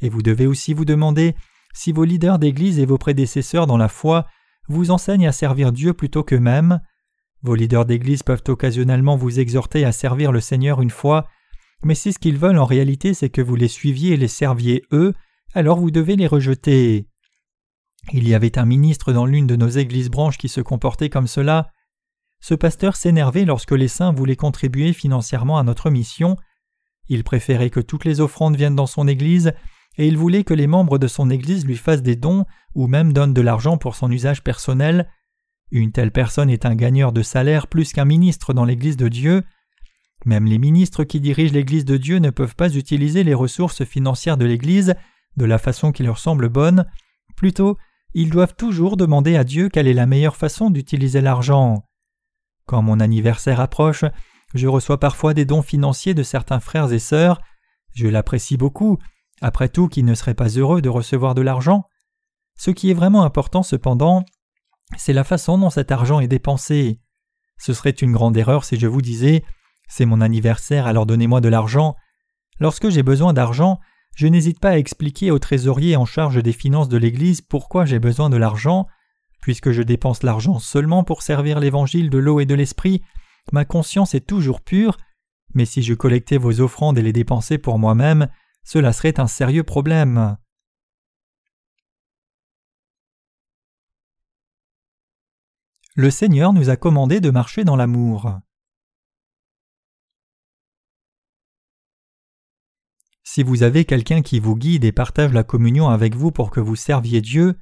et 0.00 0.08
vous 0.08 0.22
devez 0.22 0.46
aussi 0.46 0.74
vous 0.74 0.84
demander 0.84 1.34
si 1.74 1.92
vos 1.92 2.04
leaders 2.04 2.38
d'Église 2.38 2.78
et 2.78 2.86
vos 2.86 2.98
prédécesseurs 2.98 3.66
dans 3.66 3.76
la 3.76 3.88
foi 3.88 4.26
vous 4.68 4.90
enseignent 4.90 5.28
à 5.28 5.32
servir 5.32 5.72
Dieu 5.72 5.92
plutôt 5.92 6.22
qu'eux-mêmes. 6.22 6.80
Vos 7.42 7.54
leaders 7.54 7.84
d'Église 7.84 8.22
peuvent 8.22 8.42
occasionnellement 8.48 9.16
vous 9.16 9.40
exhorter 9.40 9.84
à 9.84 9.92
servir 9.92 10.32
le 10.32 10.40
Seigneur 10.40 10.80
une 10.80 10.90
fois, 10.90 11.26
mais 11.84 11.94
si 11.94 12.12
ce 12.12 12.18
qu'ils 12.18 12.38
veulent 12.38 12.58
en 12.58 12.64
réalité 12.64 13.14
c'est 13.14 13.30
que 13.30 13.42
vous 13.42 13.56
les 13.56 13.68
suiviez 13.68 14.14
et 14.14 14.16
les 14.16 14.28
serviez 14.28 14.82
eux, 14.92 15.12
alors 15.54 15.78
vous 15.78 15.90
devez 15.90 16.16
les 16.16 16.26
rejeter. 16.26 17.06
Il 18.12 18.26
y 18.28 18.34
avait 18.34 18.58
un 18.58 18.64
ministre 18.64 19.12
dans 19.12 19.26
l'une 19.26 19.46
de 19.46 19.56
nos 19.56 19.68
églises 19.68 20.10
branches 20.10 20.38
qui 20.38 20.48
se 20.48 20.60
comportait 20.60 21.10
comme 21.10 21.26
cela. 21.26 21.70
Ce 22.42 22.54
pasteur 22.54 22.96
s'énervait 22.96 23.44
lorsque 23.44 23.70
les 23.70 23.86
saints 23.86 24.12
voulaient 24.12 24.34
contribuer 24.34 24.92
financièrement 24.92 25.58
à 25.58 25.62
notre 25.62 25.90
mission. 25.90 26.36
Il 27.08 27.22
préférait 27.22 27.70
que 27.70 27.78
toutes 27.78 28.04
les 28.04 28.20
offrandes 28.20 28.56
viennent 28.56 28.74
dans 28.74 28.86
son 28.86 29.06
église, 29.06 29.52
et 29.96 30.08
il 30.08 30.16
voulait 30.16 30.42
que 30.42 30.52
les 30.52 30.66
membres 30.66 30.98
de 30.98 31.06
son 31.06 31.30
église 31.30 31.64
lui 31.64 31.76
fassent 31.76 32.02
des 32.02 32.16
dons 32.16 32.44
ou 32.74 32.88
même 32.88 33.12
donnent 33.12 33.32
de 33.32 33.40
l'argent 33.40 33.78
pour 33.78 33.94
son 33.94 34.10
usage 34.10 34.42
personnel. 34.42 35.08
Une 35.70 35.92
telle 35.92 36.10
personne 36.10 36.50
est 36.50 36.66
un 36.66 36.74
gagneur 36.74 37.12
de 37.12 37.22
salaire 37.22 37.68
plus 37.68 37.92
qu'un 37.92 38.04
ministre 38.04 38.52
dans 38.52 38.64
l'église 38.64 38.96
de 38.96 39.08
Dieu. 39.08 39.44
Même 40.24 40.46
les 40.46 40.58
ministres 40.58 41.04
qui 41.04 41.20
dirigent 41.20 41.54
l'église 41.54 41.84
de 41.84 41.96
Dieu 41.96 42.18
ne 42.18 42.30
peuvent 42.30 42.56
pas 42.56 42.74
utiliser 42.74 43.22
les 43.22 43.34
ressources 43.34 43.84
financières 43.84 44.36
de 44.36 44.46
l'église 44.46 44.94
de 45.36 45.44
la 45.44 45.58
façon 45.58 45.92
qui 45.92 46.02
leur 46.02 46.18
semble 46.18 46.48
bonne. 46.48 46.86
Plutôt, 47.36 47.78
ils 48.14 48.30
doivent 48.30 48.56
toujours 48.56 48.96
demander 48.96 49.36
à 49.36 49.44
Dieu 49.44 49.68
quelle 49.68 49.86
est 49.86 49.94
la 49.94 50.06
meilleure 50.06 50.36
façon 50.36 50.70
d'utiliser 50.70 51.20
l'argent. 51.20 51.84
Quand 52.72 52.80
mon 52.80 53.00
anniversaire 53.00 53.60
approche, 53.60 54.06
je 54.54 54.66
reçois 54.66 54.98
parfois 54.98 55.34
des 55.34 55.44
dons 55.44 55.60
financiers 55.60 56.14
de 56.14 56.22
certains 56.22 56.58
frères 56.58 56.90
et 56.90 56.98
sœurs. 56.98 57.38
Je 57.92 58.08
l'apprécie 58.08 58.56
beaucoup. 58.56 58.96
Après 59.42 59.68
tout, 59.68 59.88
qui 59.88 60.02
ne 60.02 60.14
serait 60.14 60.32
pas 60.32 60.48
heureux 60.48 60.80
de 60.80 60.88
recevoir 60.88 61.34
de 61.34 61.42
l'argent 61.42 61.84
Ce 62.56 62.70
qui 62.70 62.90
est 62.90 62.94
vraiment 62.94 63.24
important 63.24 63.62
cependant, 63.62 64.24
c'est 64.96 65.12
la 65.12 65.22
façon 65.22 65.58
dont 65.58 65.68
cet 65.68 65.92
argent 65.92 66.20
est 66.20 66.28
dépensé. 66.28 66.98
Ce 67.58 67.74
serait 67.74 67.90
une 67.90 68.12
grande 68.12 68.38
erreur 68.38 68.64
si 68.64 68.80
je 68.80 68.86
vous 68.86 69.02
disais 69.02 69.44
C'est 69.86 70.06
mon 70.06 70.22
anniversaire, 70.22 70.86
alors 70.86 71.04
donnez-moi 71.04 71.42
de 71.42 71.50
l'argent. 71.50 71.94
Lorsque 72.58 72.88
j'ai 72.88 73.02
besoin 73.02 73.34
d'argent, 73.34 73.80
je 74.16 74.28
n'hésite 74.28 74.60
pas 74.60 74.70
à 74.70 74.78
expliquer 74.78 75.30
au 75.30 75.38
trésorier 75.38 75.94
en 75.96 76.06
charge 76.06 76.42
des 76.42 76.54
finances 76.54 76.88
de 76.88 76.96
l'Église 76.96 77.42
pourquoi 77.42 77.84
j'ai 77.84 77.98
besoin 77.98 78.30
de 78.30 78.38
l'argent. 78.38 78.86
Puisque 79.42 79.72
je 79.72 79.82
dépense 79.82 80.22
l'argent 80.22 80.58
seulement 80.58 81.04
pour 81.04 81.22
servir 81.22 81.60
l'évangile 81.60 82.08
de 82.08 82.18
l'eau 82.18 82.40
et 82.40 82.46
de 82.46 82.54
l'esprit, 82.54 83.02
ma 83.50 83.64
conscience 83.64 84.14
est 84.14 84.26
toujours 84.26 84.60
pure, 84.60 84.96
mais 85.52 85.66
si 85.66 85.82
je 85.82 85.94
collectais 85.94 86.38
vos 86.38 86.60
offrandes 86.60 86.96
et 86.96 87.02
les 87.02 87.12
dépensais 87.12 87.58
pour 87.58 87.78
moi-même, 87.78 88.28
cela 88.64 88.92
serait 88.92 89.20
un 89.20 89.26
sérieux 89.26 89.64
problème. 89.64 90.36
Le 95.94 96.10
Seigneur 96.10 96.52
nous 96.52 96.70
a 96.70 96.76
commandé 96.76 97.20
de 97.20 97.28
marcher 97.28 97.64
dans 97.64 97.76
l'amour. 97.76 98.38
Si 103.24 103.42
vous 103.42 103.62
avez 103.62 103.84
quelqu'un 103.84 104.22
qui 104.22 104.38
vous 104.40 104.56
guide 104.56 104.84
et 104.84 104.92
partage 104.92 105.32
la 105.32 105.44
communion 105.44 105.88
avec 105.88 106.14
vous 106.14 106.30
pour 106.30 106.50
que 106.50 106.60
vous 106.60 106.76
serviez 106.76 107.20
Dieu, 107.20 107.58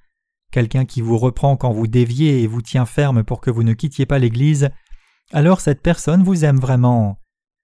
quelqu'un 0.50 0.84
qui 0.84 1.00
vous 1.00 1.18
reprend 1.18 1.56
quand 1.56 1.72
vous 1.72 1.86
déviez 1.86 2.42
et 2.42 2.46
vous 2.46 2.62
tient 2.62 2.86
ferme 2.86 3.24
pour 3.24 3.40
que 3.40 3.50
vous 3.50 3.62
ne 3.62 3.74
quittiez 3.74 4.06
pas 4.06 4.18
l'Église, 4.18 4.70
alors 5.32 5.60
cette 5.60 5.82
personne 5.82 6.22
vous 6.22 6.44
aime 6.44 6.58
vraiment. 6.58 7.20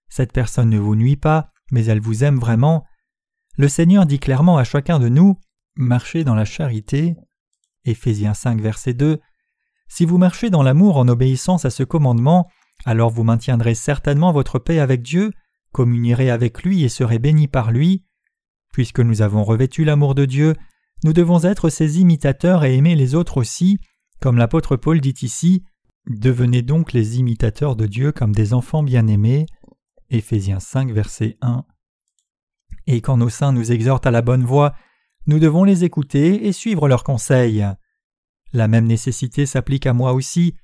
Cette 0.09 0.33
personne 0.33 0.71
ne 0.71 0.79
vous 0.79 0.97
nuit 0.97 1.17
pas, 1.17 1.51
mais 1.71 1.85
elle 1.87 2.01
vous 2.01 2.25
aime 2.25 2.39
vraiment. 2.39 2.85
Le 3.57 3.69
Seigneur 3.69 4.07
dit 4.07 4.19
clairement 4.19 4.57
à 4.59 4.65
chacun 4.65 4.99
de 4.99 5.09
nous 5.09 5.39
Marchez 5.79 6.25
dans 6.25 6.35
la 6.35 6.47
charité. 6.47 7.17
Éphésiens 7.85 8.33
5, 8.33 8.61
verset 8.61 8.95
2. 8.95 9.21
Si 9.89 10.07
vous 10.07 10.17
marchez 10.17 10.49
dans 10.49 10.63
l'amour 10.63 10.97
en 10.97 11.07
obéissance 11.07 11.67
à 11.67 11.71
ce 11.71 11.83
commandement, 11.83 12.49
alors 12.87 13.11
vous 13.11 13.25
maintiendrez 13.25 13.75
certainement 13.75 14.33
votre 14.33 14.59
paix 14.59 14.79
avec 14.79 15.03
Dieu, 15.03 15.33
communierez 15.73 16.31
avec 16.31 16.63
lui 16.63 16.83
et 16.83 16.89
serez 16.89 17.19
bénis 17.19 17.47
par 17.47 17.73
lui. 17.73 18.05
Puisque 18.73 19.01
nous 19.01 19.21
avons 19.21 19.45
revêtu 19.45 19.85
l'amour 19.85 20.15
de 20.15 20.25
Dieu, 20.25 20.55
nous 21.05 21.13
devons 21.13 21.43
être 21.45 21.69
ses 21.69 22.01
imitateurs 22.01 22.65
et 22.65 22.77
aimer 22.77 22.95
les 22.95 23.15
autres 23.15 23.39
aussi, 23.39 23.79
comme 24.21 24.39
l'apôtre 24.39 24.77
Paul 24.77 25.01
dit 25.01 25.15
ici 25.23 25.63
Devenez 26.09 26.63
donc 26.63 26.93
les 26.93 27.19
imitateurs 27.19 27.75
de 27.77 27.87
Dieu 27.87 28.13
comme 28.13 28.35
des 28.35 28.55
enfants 28.55 28.83
bien-aimés. 28.83 29.47
Éphésiens 30.11 30.61
5, 30.61 30.93
verset 30.93 31.37
1. 31.41 31.65
Et 32.87 33.01
quand 33.01 33.17
nos 33.17 33.29
saints 33.29 33.53
nous 33.53 33.73
exhortent 33.73 34.07
à 34.07 34.13
la 34.13 34.23
bonne 34.23 34.45
voie, 34.45 34.75
nous 35.27 35.41
devons 35.41 35.65
les 35.65 35.83
écouter 35.83 36.47
et 36.47 36.53
suivre 36.53 36.87
leurs 36.87 37.03
conseils. 37.03 37.67
La 38.53 38.69
même 38.69 38.87
nécessité 38.87 39.45
s'applique 39.45 39.87
à 39.87 39.93
moi 39.93 40.13
aussi. 40.13 40.55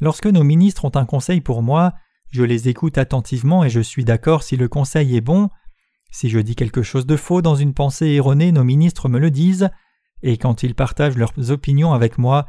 Lorsque 0.00 0.26
nos 0.26 0.44
ministres 0.44 0.86
ont 0.86 0.96
un 0.96 1.04
conseil 1.04 1.42
pour 1.42 1.62
moi, 1.62 1.92
je 2.30 2.42
les 2.42 2.68
écoute 2.68 2.96
attentivement 2.96 3.64
et 3.64 3.70
je 3.70 3.80
suis 3.80 4.04
d'accord 4.04 4.42
si 4.42 4.56
le 4.56 4.68
conseil 4.68 5.16
est 5.16 5.20
bon. 5.20 5.50
Si 6.10 6.28
je 6.28 6.38
dis 6.38 6.56
quelque 6.56 6.82
chose 6.82 7.06
de 7.06 7.16
faux 7.16 7.42
dans 7.42 7.54
une 7.54 7.74
pensée 7.74 8.06
erronée, 8.06 8.52
nos 8.52 8.64
ministres 8.64 9.08
me 9.08 9.18
le 9.18 9.30
disent, 9.30 9.70
et 10.22 10.36
quand 10.36 10.62
ils 10.62 10.74
partagent 10.74 11.16
leurs 11.16 11.50
opinions 11.50 11.92
avec 11.92 12.18
moi, 12.18 12.46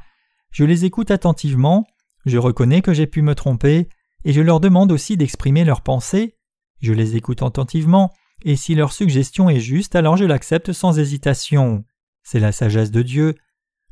je 0.52 0.64
les 0.64 0.86
écoute 0.86 1.12
attentivement, 1.12 1.86
je 2.26 2.38
reconnais 2.38 2.82
que 2.82 2.94
j'ai 2.94 3.08
pu 3.08 3.22
me 3.22 3.36
tromper, 3.36 3.90
et 4.26 4.34
je 4.34 4.42
leur 4.42 4.60
demande 4.60 4.92
aussi 4.92 5.18
d'exprimer 5.18 5.64
leurs 5.64 5.82
pensées, 5.82 6.36
je 6.82 6.94
les 6.94 7.16
écoute 7.16 7.44
attentivement, 7.44 8.12
et 8.44 8.56
si 8.56 8.76
leur 8.76 8.94
suggestion 8.94 9.50
est 9.50 9.60
juste, 9.60 9.96
alors 9.96 10.18
je 10.18 10.26
l'accepte 10.26 10.72
sans 10.72 10.98
hésitation. 10.98 11.84
C'est 12.24 12.40
la 12.40 12.52
sagesse 12.52 12.92
de 12.92 13.02
Dieu. 13.02 13.36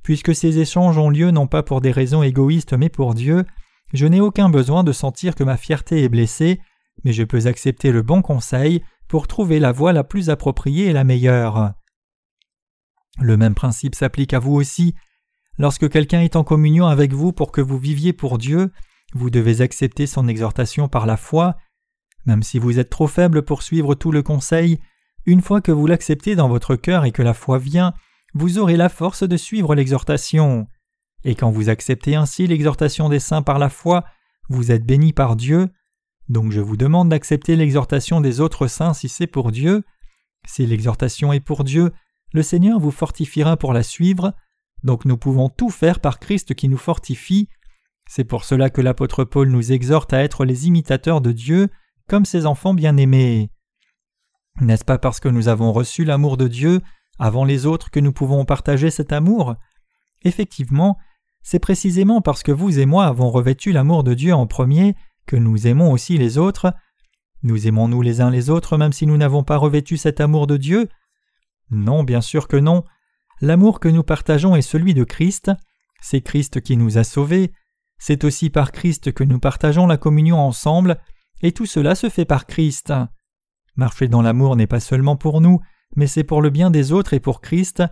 Puisque 0.04 0.34
ces 0.34 0.60
échanges 0.60 0.98
ont 0.98 1.10
lieu 1.10 1.32
non 1.32 1.48
pas 1.48 1.64
pour 1.64 1.82
des 1.82 1.92
raisons 1.92 2.24
égoïstes 2.24 2.74
mais 2.74 2.88
pour 2.90 3.14
Dieu, 3.14 3.46
je 3.94 4.06
n'ai 4.06 4.22
aucun 4.22 4.50
besoin 4.50 4.84
de 4.84 4.94
sentir 4.94 5.36
que 5.36 5.44
ma 5.44 5.58
fierté 5.58 6.04
est 6.04 6.10
blessée, 6.10 6.62
mais 7.04 7.14
je 7.14 7.24
peux 7.24 7.46
accepter 7.46 7.92
le 7.92 8.02
bon 8.02 8.22
conseil 8.22 8.84
pour 9.08 9.28
trouver 9.28 9.60
la 9.60 9.72
voie 9.72 9.94
la 9.94 10.04
plus 10.04 10.30
appropriée 10.30 10.88
et 10.88 10.94
la 10.94 11.04
meilleure. 11.04 11.74
Le 13.20 13.38
même 13.38 13.56
principe 13.56 13.96
s'applique 13.96 14.34
à 14.34 14.40
vous 14.40 14.54
aussi. 14.54 14.94
Lorsque 15.58 15.90
quelqu'un 15.90 16.22
est 16.22 16.36
en 16.36 16.44
communion 16.44 16.86
avec 16.88 17.14
vous 17.14 17.32
pour 17.32 17.52
que 17.52 17.62
vous 17.62 17.80
viviez 17.80 18.14
pour 18.14 18.38
Dieu, 18.38 18.72
vous 19.14 19.30
devez 19.30 19.62
accepter 19.62 20.06
son 20.06 20.28
exhortation 20.28 20.88
par 20.88 21.06
la 21.06 21.18
foi. 21.18 21.56
Même 22.26 22.44
si 22.44 22.60
vous 22.60 22.78
êtes 22.78 22.90
trop 22.90 23.08
faible 23.08 23.44
pour 23.44 23.64
suivre 23.64 23.96
tout 23.96 24.12
le 24.12 24.22
conseil, 24.22 24.80
une 25.26 25.42
fois 25.42 25.62
que 25.62 25.72
vous 25.72 25.88
l'acceptez 25.88 26.36
dans 26.36 26.50
votre 26.50 26.76
cœur 26.76 27.06
et 27.06 27.12
que 27.12 27.24
la 27.24 27.34
foi 27.34 27.58
vient, 27.58 27.94
vous 28.34 28.60
aurez 28.60 28.78
la 28.78 28.90
force 28.90 29.24
de 29.24 29.38
suivre 29.38 29.74
l'exhortation. 29.74 30.68
Et 31.24 31.36
quand 31.36 31.50
vous 31.50 31.70
acceptez 31.70 32.16
ainsi 32.16 32.46
l'exhortation 32.46 33.10
des 33.10 33.20
saints 33.20 33.42
par 33.42 33.58
la 33.58 33.70
foi, 33.70 34.04
vous 34.50 34.72
êtes 34.72 34.86
béni 34.86 35.14
par 35.14 35.36
Dieu. 35.36 35.70
Donc 36.30 36.52
je 36.52 36.62
vous 36.62 36.78
demande 36.78 37.10
d'accepter 37.10 37.56
l'exhortation 37.56 38.22
des 38.22 38.42
autres 38.42 38.68
saints 38.68 38.94
si 38.94 39.10
c'est 39.10 39.28
pour 39.28 39.52
Dieu. 39.52 39.84
Si 40.46 40.66
l'exhortation 40.66 41.34
est 41.34 41.40
pour 41.40 41.64
Dieu, 41.64 41.92
le 42.34 42.44
Seigneur 42.44 42.80
vous 42.80 42.92
fortifiera 42.92 43.58
pour 43.58 43.74
la 43.74 43.84
suivre. 43.84 44.34
Donc 44.84 45.06
nous 45.06 45.18
pouvons 45.18 45.50
tout 45.50 45.70
faire 45.70 46.00
par 46.00 46.20
Christ 46.20 46.54
qui 46.54 46.70
nous 46.70 46.78
fortifie. 46.78 47.48
C'est 48.10 48.24
pour 48.24 48.44
cela 48.44 48.70
que 48.70 48.82
l'apôtre 48.82 49.24
Paul 49.24 49.50
nous 49.50 49.72
exhorte 49.72 50.14
à 50.14 50.24
être 50.24 50.46
les 50.46 50.68
imitateurs 50.68 51.22
de 51.22 51.32
Dieu, 51.32 51.70
comme 52.08 52.26
ses 52.26 52.46
enfants 52.46 52.74
bien-aimés. 52.74 53.50
N'est-ce 54.62 54.86
pas 54.86 54.98
parce 54.98 55.20
que 55.20 55.30
nous 55.30 55.50
avons 55.50 55.74
reçu 55.74 56.04
l'amour 56.04 56.38
de 56.38 56.48
Dieu, 56.48 56.82
avant 57.20 57.46
les 57.46 57.66
autres 57.66 57.92
que 57.92 58.00
nous 58.00 58.14
pouvons 58.14 58.46
partager 58.46 58.90
cet 58.92 59.12
amour? 59.12 59.56
Effectivement, 60.24 60.98
c'est 61.42 61.60
précisément 61.60 62.22
parce 62.22 62.44
que 62.44 62.52
vous 62.52 62.80
et 62.80 62.86
moi 62.86 63.06
avons 63.06 63.30
revêtu 63.30 63.72
l'amour 63.72 64.04
de 64.04 64.14
Dieu 64.14 64.34
en 64.34 64.48
premier 64.48 64.96
que 65.28 65.36
nous 65.36 65.68
aimons 65.68 65.92
aussi 65.92 66.18
les 66.18 66.40
autres. 66.40 66.74
Nous 67.44 67.68
aimons-nous 67.68 68.02
les 68.02 68.22
uns 68.22 68.32
les 68.32 68.50
autres 68.50 68.78
même 68.78 68.94
si 68.94 69.06
nous 69.06 69.18
n'avons 69.18 69.44
pas 69.44 69.58
revêtu 69.58 69.98
cet 69.98 70.20
amour 70.20 70.48
de 70.48 70.58
Dieu? 70.58 70.90
Non, 71.70 72.04
bien 72.04 72.22
sûr 72.22 72.48
que 72.48 72.58
non. 72.58 72.84
L'amour 73.42 73.80
que 73.80 73.88
nous 73.88 74.04
partageons 74.04 74.56
est 74.56 74.64
celui 74.64 74.96
de 74.96 75.04
Christ, 75.04 75.52
c'est 76.02 76.22
Christ 76.22 76.62
qui 76.62 76.78
nous 76.78 76.98
a 76.98 77.04
sauvés, 77.04 77.52
c'est 78.00 78.24
aussi 78.24 78.50
par 78.50 78.72
Christ 78.72 79.12
que 79.12 79.24
nous 79.24 79.40
partageons 79.40 79.86
la 79.86 79.98
communion 79.98 80.40
ensemble, 80.40 80.98
et 81.44 81.52
tout 81.52 81.68
cela 81.68 81.94
se 81.94 82.10
fait 82.10 82.26
par 82.26 82.48
Christ. 82.48 82.92
Marcher 83.76 84.08
dans 84.08 84.24
l'amour 84.24 84.56
n'est 84.56 84.66
pas 84.66 84.80
seulement 84.80 85.16
pour 85.16 85.40
nous, 85.42 85.60
mais 85.96 86.08
c'est 86.08 86.24
pour 86.24 86.42
le 86.42 86.50
bien 86.50 86.72
des 86.72 86.92
autres 86.92 87.14
et 87.14 87.20
pour 87.20 87.42
Christ, 87.42 87.84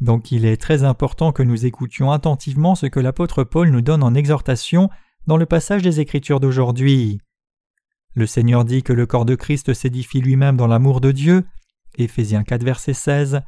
donc 0.00 0.32
il 0.32 0.44
est 0.46 0.56
très 0.56 0.84
important 0.84 1.32
que 1.32 1.42
nous 1.42 1.66
écoutions 1.66 2.10
attentivement 2.10 2.74
ce 2.74 2.86
que 2.86 3.00
l'apôtre 3.00 3.44
Paul 3.44 3.70
nous 3.70 3.82
donne 3.82 4.02
en 4.02 4.14
exhortation 4.14 4.88
dans 5.26 5.36
le 5.36 5.46
passage 5.46 5.82
des 5.82 6.00
Écritures 6.00 6.40
d'aujourd'hui. 6.40 7.20
Le 8.14 8.26
Seigneur 8.26 8.64
dit 8.64 8.82
que 8.82 8.92
le 8.92 9.06
corps 9.06 9.24
de 9.24 9.34
Christ 9.34 9.72
s'édifie 9.74 10.20
lui-même 10.20 10.56
dans 10.56 10.66
l'amour 10.66 11.00
de 11.00 11.12
Dieu. 11.12 11.44
Éphésiens 11.96 12.42
4 12.42 12.64
verset 12.64 12.94
16. 12.94 13.40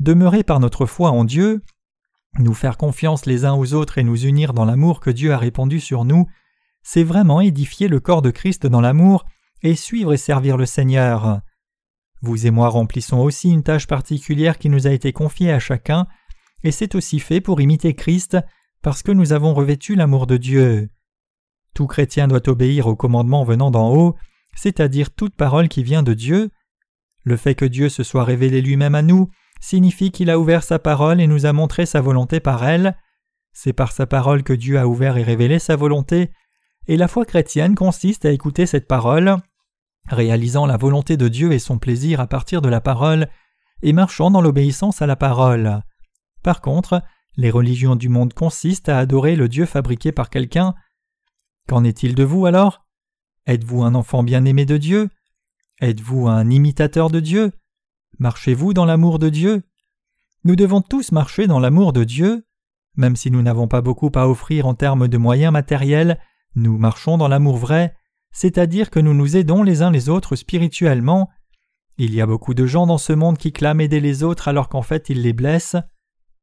Demeurer 0.00 0.42
par 0.42 0.60
notre 0.60 0.86
foi 0.86 1.10
en 1.10 1.24
Dieu, 1.24 1.62
nous 2.38 2.54
faire 2.54 2.76
confiance 2.76 3.26
les 3.26 3.44
uns 3.44 3.54
aux 3.54 3.74
autres 3.74 3.98
et 3.98 4.02
nous 4.02 4.26
unir 4.26 4.52
dans 4.52 4.64
l'amour 4.64 5.00
que 5.00 5.10
Dieu 5.10 5.32
a 5.32 5.38
répandu 5.38 5.80
sur 5.80 6.04
nous, 6.04 6.26
c'est 6.82 7.04
vraiment 7.04 7.40
édifier 7.40 7.88
le 7.88 8.00
corps 8.00 8.22
de 8.22 8.30
Christ 8.30 8.66
dans 8.66 8.80
l'amour 8.80 9.24
et 9.62 9.74
suivre 9.74 10.12
et 10.12 10.18
servir 10.18 10.56
le 10.56 10.66
Seigneur. 10.66 11.40
Vous 12.22 12.46
et 12.46 12.50
moi 12.50 12.68
remplissons 12.68 13.18
aussi 13.18 13.50
une 13.50 13.62
tâche 13.62 13.86
particulière 13.86 14.58
qui 14.58 14.68
nous 14.68 14.86
a 14.86 14.90
été 14.90 15.12
confiée 15.12 15.52
à 15.52 15.58
chacun, 15.58 16.06
et 16.62 16.72
c'est 16.72 16.94
aussi 16.94 17.20
fait 17.20 17.40
pour 17.40 17.60
imiter 17.60 17.94
Christ, 17.94 18.36
parce 18.82 19.02
que 19.02 19.12
nous 19.12 19.32
avons 19.32 19.54
revêtu 19.54 19.94
l'amour 19.94 20.26
de 20.26 20.36
Dieu. 20.36 20.88
Tout 21.74 21.86
chrétien 21.86 22.28
doit 22.28 22.48
obéir 22.48 22.86
au 22.86 22.96
commandement 22.96 23.44
venant 23.44 23.70
d'en 23.70 23.94
haut, 23.94 24.16
c'est-à-dire 24.54 25.10
toute 25.10 25.34
parole 25.34 25.68
qui 25.68 25.82
vient 25.82 26.02
de 26.02 26.14
Dieu. 26.14 26.50
Le 27.24 27.36
fait 27.36 27.54
que 27.54 27.64
Dieu 27.64 27.88
se 27.88 28.02
soit 28.02 28.24
révélé 28.24 28.62
lui-même 28.62 28.94
à 28.94 29.02
nous 29.02 29.28
signifie 29.60 30.10
qu'il 30.10 30.30
a 30.30 30.38
ouvert 30.38 30.62
sa 30.62 30.78
parole 30.78 31.20
et 31.20 31.26
nous 31.26 31.46
a 31.46 31.52
montré 31.52 31.86
sa 31.86 32.00
volonté 32.00 32.40
par 32.40 32.64
elle. 32.64 32.96
C'est 33.52 33.72
par 33.72 33.92
sa 33.92 34.06
parole 34.06 34.42
que 34.42 34.52
Dieu 34.52 34.78
a 34.78 34.86
ouvert 34.86 35.16
et 35.16 35.22
révélé 35.22 35.58
sa 35.58 35.76
volonté, 35.76 36.30
et 36.88 36.96
la 36.96 37.08
foi 37.08 37.24
chrétienne 37.24 37.74
consiste 37.74 38.24
à 38.24 38.30
écouter 38.30 38.66
cette 38.66 38.86
parole, 38.86 39.36
réalisant 40.08 40.66
la 40.66 40.76
volonté 40.76 41.16
de 41.16 41.28
Dieu 41.28 41.52
et 41.52 41.58
son 41.58 41.78
plaisir 41.78 42.20
à 42.20 42.26
partir 42.26 42.60
de 42.60 42.68
la 42.68 42.80
parole, 42.80 43.28
et 43.82 43.92
marchant 43.92 44.30
dans 44.30 44.40
l'obéissance 44.40 45.02
à 45.02 45.06
la 45.06 45.16
parole. 45.16 45.80
Par 46.42 46.60
contre, 46.60 47.02
les 47.36 47.50
religions 47.50 47.96
du 47.96 48.08
monde 48.08 48.32
consistent 48.32 48.88
à 48.88 48.98
adorer 48.98 49.36
le 49.36 49.48
Dieu 49.48 49.66
fabriqué 49.66 50.12
par 50.12 50.30
quelqu'un. 50.30 50.74
Qu'en 51.68 51.84
est-il 51.84 52.14
de 52.14 52.24
vous 52.24 52.46
alors? 52.46 52.86
Êtes-vous 53.46 53.82
un 53.82 53.94
enfant 53.94 54.22
bien-aimé 54.22 54.64
de 54.64 54.76
Dieu? 54.76 55.10
Êtes-vous 55.80 56.28
un 56.28 56.48
imitateur 56.48 57.10
de 57.10 57.20
Dieu? 57.20 57.52
Marchez-vous 58.18 58.72
dans 58.72 58.86
l'amour 58.86 59.18
de 59.18 59.28
Dieu? 59.28 59.62
Nous 60.44 60.56
devons 60.56 60.80
tous 60.80 61.12
marcher 61.12 61.46
dans 61.46 61.60
l'amour 61.60 61.92
de 61.92 62.04
Dieu. 62.04 62.46
Même 62.96 63.16
si 63.16 63.30
nous 63.30 63.42
n'avons 63.42 63.68
pas 63.68 63.82
beaucoup 63.82 64.10
à 64.14 64.26
offrir 64.28 64.66
en 64.66 64.74
termes 64.74 65.06
de 65.06 65.18
moyens 65.18 65.52
matériels, 65.52 66.18
nous 66.54 66.78
marchons 66.78 67.18
dans 67.18 67.28
l'amour 67.28 67.58
vrai, 67.58 67.94
c'est-à-dire 68.32 68.90
que 68.90 69.00
nous 69.00 69.12
nous 69.12 69.36
aidons 69.36 69.62
les 69.62 69.82
uns 69.82 69.90
les 69.90 70.08
autres 70.08 70.34
spirituellement. 70.34 71.28
Il 71.98 72.14
y 72.14 72.22
a 72.22 72.26
beaucoup 72.26 72.54
de 72.54 72.64
gens 72.64 72.86
dans 72.86 72.98
ce 72.98 73.12
monde 73.12 73.36
qui 73.36 73.52
clament 73.52 73.82
aider 73.82 74.00
les 74.00 74.22
autres 74.22 74.48
alors 74.48 74.70
qu'en 74.70 74.82
fait 74.82 75.10
ils 75.10 75.20
les 75.20 75.34
blessent. 75.34 75.76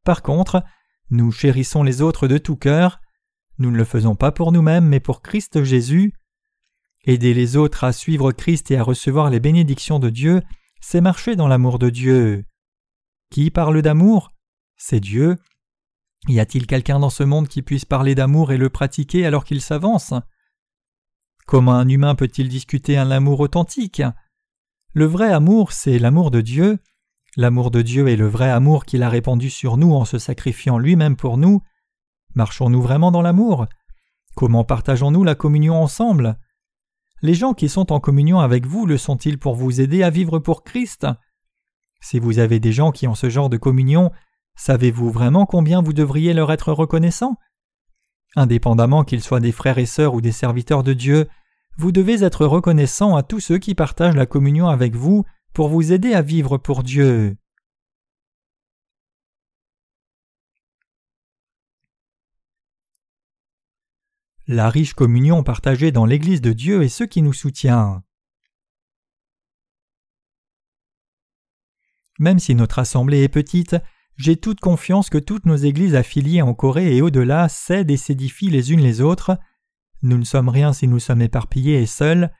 Par 0.03 0.21
contre, 0.21 0.63
nous 1.09 1.31
chérissons 1.31 1.83
les 1.83 2.01
autres 2.01 2.27
de 2.27 2.37
tout 2.37 2.55
cœur. 2.55 2.99
Nous 3.59 3.71
ne 3.71 3.77
le 3.77 3.85
faisons 3.85 4.15
pas 4.15 4.31
pour 4.31 4.51
nous-mêmes 4.51 4.85
mais 4.85 4.99
pour 4.99 5.21
Christ 5.21 5.63
Jésus. 5.63 6.13
Aider 7.05 7.33
les 7.33 7.57
autres 7.57 7.83
à 7.83 7.91
suivre 7.91 8.31
Christ 8.31 8.71
et 8.71 8.77
à 8.77 8.83
recevoir 8.83 9.29
les 9.29 9.39
bénédictions 9.39 9.99
de 9.99 10.09
Dieu, 10.09 10.41
c'est 10.81 11.01
marcher 11.01 11.35
dans 11.35 11.47
l'amour 11.47 11.77
de 11.79 11.89
Dieu. 11.89 12.45
Qui 13.29 13.51
parle 13.51 13.81
d'amour? 13.81 14.31
C'est 14.77 14.99
Dieu. 14.99 15.37
Y 16.27 16.39
a-t-il 16.39 16.65
quelqu'un 16.67 16.99
dans 16.99 17.09
ce 17.09 17.23
monde 17.23 17.47
qui 17.47 17.61
puisse 17.61 17.83
parler 17.83 18.15
d'amour 18.15 18.51
et 18.51 18.57
le 18.57 18.69
pratiquer 18.69 19.25
alors 19.25 19.43
qu'il 19.43 19.61
s'avance? 19.61 20.13
Comment 21.45 21.73
un 21.73 21.89
humain 21.89 22.15
peut-il 22.15 22.47
discuter 22.47 22.97
un 22.97 23.11
amour 23.11 23.41
authentique? 23.41 24.01
Le 24.93 25.05
vrai 25.05 25.31
amour, 25.31 25.73
c'est 25.73 25.99
l'amour 25.99 26.31
de 26.31 26.39
Dieu. 26.39 26.79
L'amour 27.35 27.71
de 27.71 27.81
Dieu 27.81 28.07
est 28.09 28.15
le 28.15 28.27
vrai 28.27 28.51
amour 28.51 28.85
qu'il 28.85 29.01
a 29.01 29.09
répandu 29.09 29.49
sur 29.49 29.77
nous 29.77 29.93
en 29.93 30.05
se 30.05 30.19
sacrifiant 30.19 30.77
lui-même 30.77 31.15
pour 31.15 31.37
nous. 31.37 31.63
Marchons-nous 32.35 32.81
vraiment 32.81 33.11
dans 33.11 33.23
l'amour? 33.23 33.65
Comment 34.35 34.63
partageons-nous 34.63 35.23
la 35.23 35.33
communion 35.33 35.81
ensemble? 35.81 36.37
Les 37.23 37.33
gens 37.33 37.53
qui 37.53 37.69
sont 37.69 37.91
en 37.91 37.99
communion 37.99 38.39
avec 38.39 38.67
vous 38.67 38.85
le 38.85 38.99
sont-ils 38.99 39.39
pour 39.39 39.55
vous 39.55 39.81
aider 39.81 40.03
à 40.03 40.11
vivre 40.11 40.37
pour 40.37 40.63
Christ? 40.63 41.07
Si 42.01 42.19
vous 42.19 42.37
avez 42.37 42.59
des 42.59 42.71
gens 42.71 42.91
qui 42.91 43.07
ont 43.07 43.15
ce 43.15 43.29
genre 43.29 43.49
de 43.49 43.57
communion, 43.57 44.11
savez-vous 44.55 45.09
vraiment 45.09 45.47
combien 45.47 45.81
vous 45.81 45.93
devriez 45.93 46.33
leur 46.33 46.51
être 46.51 46.71
reconnaissant 46.71 47.37
Indépendamment 48.35 49.03
qu'ils 49.03 49.23
soient 49.23 49.39
des 49.39 49.51
frères 49.51 49.79
et 49.79 49.87
sœurs 49.87 50.13
ou 50.13 50.21
des 50.21 50.31
serviteurs 50.31 50.83
de 50.83 50.93
Dieu, 50.93 51.27
vous 51.77 51.91
devez 51.91 52.23
être 52.23 52.45
reconnaissant 52.45 53.15
à 53.15 53.23
tous 53.23 53.39
ceux 53.39 53.57
qui 53.57 53.73
partagent 53.73 54.15
la 54.15 54.27
communion 54.27 54.67
avec 54.67 54.95
vous 54.95 55.23
pour 55.53 55.69
vous 55.69 55.91
aider 55.91 56.13
à 56.13 56.21
vivre 56.21 56.57
pour 56.57 56.83
Dieu. 56.83 57.35
la 64.47 64.69
riche 64.69 64.93
communion 64.93 65.43
partagée 65.43 65.91
dans 65.91 66.05
l'Église 66.05 66.41
de 66.41 66.53
Dieu 66.53 66.83
est 66.83 66.89
ce 66.89 67.03
qui 67.03 67.21
nous 67.21 67.33
soutient. 67.33 68.03
Même 72.19 72.39
si 72.39 72.53
notre 72.53 72.79
assemblée 72.79 73.23
est 73.23 73.29
petite, 73.29 73.75
j'ai 74.17 74.37
toute 74.37 74.59
confiance 74.59 75.09
que 75.09 75.17
toutes 75.17 75.45
nos 75.45 75.55
églises 75.55 75.95
affiliées 75.95 76.41
en 76.41 76.53
Corée 76.53 76.95
et 76.95 77.01
au-delà 77.01 77.49
s'aident 77.49 77.89
et 77.89 77.97
s'édifient 77.97 78.51
les 78.51 78.71
unes 78.71 78.81
les 78.81 79.01
autres. 79.01 79.39
Nous 80.03 80.17
ne 80.17 80.25
sommes 80.25 80.49
rien 80.49 80.73
si 80.73 80.87
nous 80.87 80.99
sommes 80.99 81.21
éparpillés 81.21 81.81
et 81.81 81.87
seuls. 81.87 82.31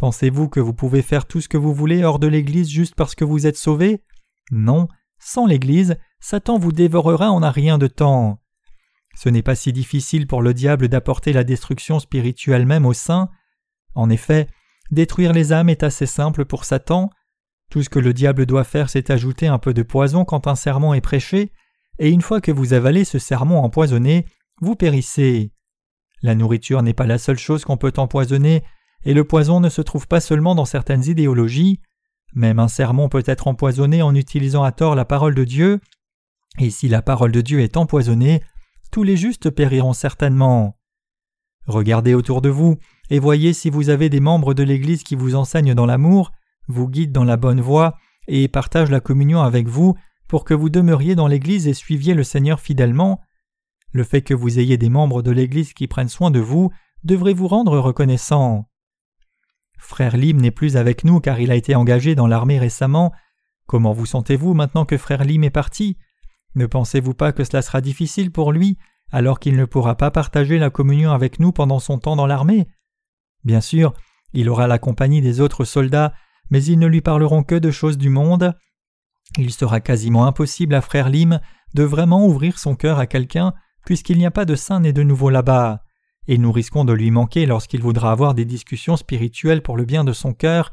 Pensez-vous 0.00 0.48
que 0.48 0.60
vous 0.60 0.72
pouvez 0.72 1.02
faire 1.02 1.26
tout 1.26 1.42
ce 1.42 1.48
que 1.50 1.58
vous 1.58 1.74
voulez 1.74 2.04
hors 2.04 2.18
de 2.18 2.26
l'Église 2.26 2.70
juste 2.70 2.94
parce 2.94 3.14
que 3.14 3.22
vous 3.22 3.46
êtes 3.46 3.58
sauvés? 3.58 4.02
Non, 4.50 4.88
sans 5.18 5.44
l'Église, 5.44 5.98
Satan 6.20 6.58
vous 6.58 6.72
dévorera 6.72 7.30
en 7.30 7.42
un 7.42 7.50
rien 7.50 7.76
de 7.76 7.86
temps. 7.86 8.40
Ce 9.14 9.28
n'est 9.28 9.42
pas 9.42 9.54
si 9.54 9.74
difficile 9.74 10.26
pour 10.26 10.40
le 10.40 10.54
diable 10.54 10.88
d'apporter 10.88 11.34
la 11.34 11.44
destruction 11.44 11.98
spirituelle 12.00 12.64
même 12.64 12.86
au 12.86 12.94
sein. 12.94 13.28
En 13.94 14.08
effet, 14.08 14.46
détruire 14.90 15.34
les 15.34 15.52
âmes 15.52 15.68
est 15.68 15.82
assez 15.82 16.06
simple 16.06 16.46
pour 16.46 16.64
Satan. 16.64 17.10
Tout 17.70 17.82
ce 17.82 17.90
que 17.90 17.98
le 17.98 18.14
diable 18.14 18.46
doit 18.46 18.64
faire, 18.64 18.88
c'est 18.88 19.10
ajouter 19.10 19.48
un 19.48 19.58
peu 19.58 19.74
de 19.74 19.82
poison 19.82 20.24
quand 20.24 20.46
un 20.46 20.56
sermon 20.56 20.94
est 20.94 21.02
prêché, 21.02 21.52
et 21.98 22.08
une 22.08 22.22
fois 22.22 22.40
que 22.40 22.52
vous 22.52 22.72
avalez 22.72 23.04
ce 23.04 23.18
sermon 23.18 23.58
empoisonné, 23.58 24.24
vous 24.62 24.76
périssez. 24.76 25.52
La 26.22 26.34
nourriture 26.34 26.82
n'est 26.82 26.94
pas 26.94 27.06
la 27.06 27.18
seule 27.18 27.38
chose 27.38 27.66
qu'on 27.66 27.76
peut 27.76 27.92
empoisonner, 27.98 28.64
et 29.04 29.14
le 29.14 29.24
poison 29.24 29.60
ne 29.60 29.68
se 29.68 29.82
trouve 29.82 30.06
pas 30.06 30.20
seulement 30.20 30.54
dans 30.54 30.64
certaines 30.64 31.04
idéologies. 31.04 31.80
Même 32.34 32.58
un 32.58 32.68
sermon 32.68 33.08
peut 33.08 33.24
être 33.26 33.48
empoisonné 33.48 34.02
en 34.02 34.14
utilisant 34.14 34.62
à 34.62 34.72
tort 34.72 34.94
la 34.94 35.04
parole 35.04 35.34
de 35.34 35.44
Dieu, 35.44 35.80
et 36.58 36.70
si 36.70 36.88
la 36.88 37.02
parole 37.02 37.32
de 37.32 37.40
Dieu 37.40 37.60
est 37.60 37.76
empoisonnée, 37.76 38.42
tous 38.90 39.02
les 39.02 39.16
justes 39.16 39.50
périront 39.50 39.92
certainement. 39.92 40.76
Regardez 41.66 42.14
autour 42.14 42.42
de 42.42 42.48
vous 42.48 42.76
et 43.10 43.18
voyez 43.18 43.52
si 43.52 43.70
vous 43.70 43.90
avez 43.90 44.08
des 44.08 44.20
membres 44.20 44.54
de 44.54 44.62
l'Église 44.62 45.02
qui 45.02 45.14
vous 45.14 45.34
enseignent 45.34 45.74
dans 45.74 45.86
l'amour, 45.86 46.32
vous 46.68 46.88
guident 46.88 47.12
dans 47.12 47.24
la 47.24 47.36
bonne 47.36 47.60
voie 47.60 47.96
et 48.28 48.48
partagent 48.48 48.90
la 48.90 49.00
communion 49.00 49.40
avec 49.42 49.68
vous 49.68 49.96
pour 50.28 50.44
que 50.44 50.54
vous 50.54 50.68
demeuriez 50.68 51.14
dans 51.14 51.26
l'Église 51.26 51.66
et 51.66 51.74
suiviez 51.74 52.14
le 52.14 52.24
Seigneur 52.24 52.60
fidèlement. 52.60 53.20
Le 53.92 54.04
fait 54.04 54.22
que 54.22 54.34
vous 54.34 54.58
ayez 54.58 54.76
des 54.76 54.88
membres 54.88 55.22
de 55.22 55.32
l'Église 55.32 55.72
qui 55.72 55.88
prennent 55.88 56.08
soin 56.08 56.30
de 56.30 56.40
vous 56.40 56.70
devrait 57.02 57.34
vous 57.34 57.48
rendre 57.48 57.78
reconnaissant. 57.78 58.69
Frère 59.80 60.16
Lim 60.16 60.40
n'est 60.40 60.50
plus 60.50 60.76
avec 60.76 61.04
nous 61.04 61.20
car 61.20 61.40
il 61.40 61.50
a 61.50 61.56
été 61.56 61.74
engagé 61.74 62.14
dans 62.14 62.26
l'armée 62.26 62.58
récemment. 62.58 63.12
Comment 63.66 63.92
vous 63.92 64.06
sentez-vous 64.06 64.54
maintenant 64.54 64.84
que 64.84 64.98
frère 64.98 65.24
Lim 65.24 65.42
est 65.42 65.50
parti? 65.50 65.96
Ne 66.54 66.66
pensez-vous 66.66 67.14
pas 67.14 67.32
que 67.32 67.44
cela 67.44 67.62
sera 67.62 67.80
difficile 67.80 68.30
pour 68.30 68.52
lui 68.52 68.78
alors 69.10 69.40
qu'il 69.40 69.56
ne 69.56 69.64
pourra 69.64 69.96
pas 69.96 70.10
partager 70.10 70.58
la 70.58 70.70
communion 70.70 71.12
avec 71.12 71.40
nous 71.40 71.50
pendant 71.50 71.78
son 71.78 71.98
temps 71.98 72.14
dans 72.14 72.26
l'armée? 72.26 72.68
Bien 73.42 73.60
sûr, 73.60 73.94
il 74.32 74.48
aura 74.48 74.66
la 74.66 74.78
compagnie 74.78 75.22
des 75.22 75.40
autres 75.40 75.64
soldats, 75.64 76.12
mais 76.50 76.62
ils 76.62 76.78
ne 76.78 76.86
lui 76.86 77.00
parleront 77.00 77.42
que 77.42 77.54
de 77.54 77.70
choses 77.70 77.98
du 77.98 78.10
monde. 78.10 78.54
Il 79.38 79.52
sera 79.52 79.80
quasiment 79.80 80.26
impossible 80.26 80.74
à 80.74 80.80
frère 80.80 81.08
Lim 81.08 81.40
de 81.74 81.82
vraiment 81.82 82.26
ouvrir 82.26 82.58
son 82.58 82.76
cœur 82.76 82.98
à 82.98 83.06
quelqu'un 83.06 83.54
puisqu'il 83.84 84.18
n'y 84.18 84.26
a 84.26 84.30
pas 84.30 84.44
de 84.44 84.54
saint 84.54 84.80
né 84.80 84.92
de 84.92 85.02
nouveau 85.02 85.30
là-bas, 85.30 85.82
et 86.30 86.38
nous 86.38 86.52
risquons 86.52 86.84
de 86.84 86.92
lui 86.92 87.10
manquer 87.10 87.44
lorsqu'il 87.44 87.82
voudra 87.82 88.12
avoir 88.12 88.34
des 88.34 88.44
discussions 88.44 88.96
spirituelles 88.96 89.62
pour 89.62 89.76
le 89.76 89.84
bien 89.84 90.04
de 90.04 90.12
son 90.12 90.32
cœur. 90.32 90.72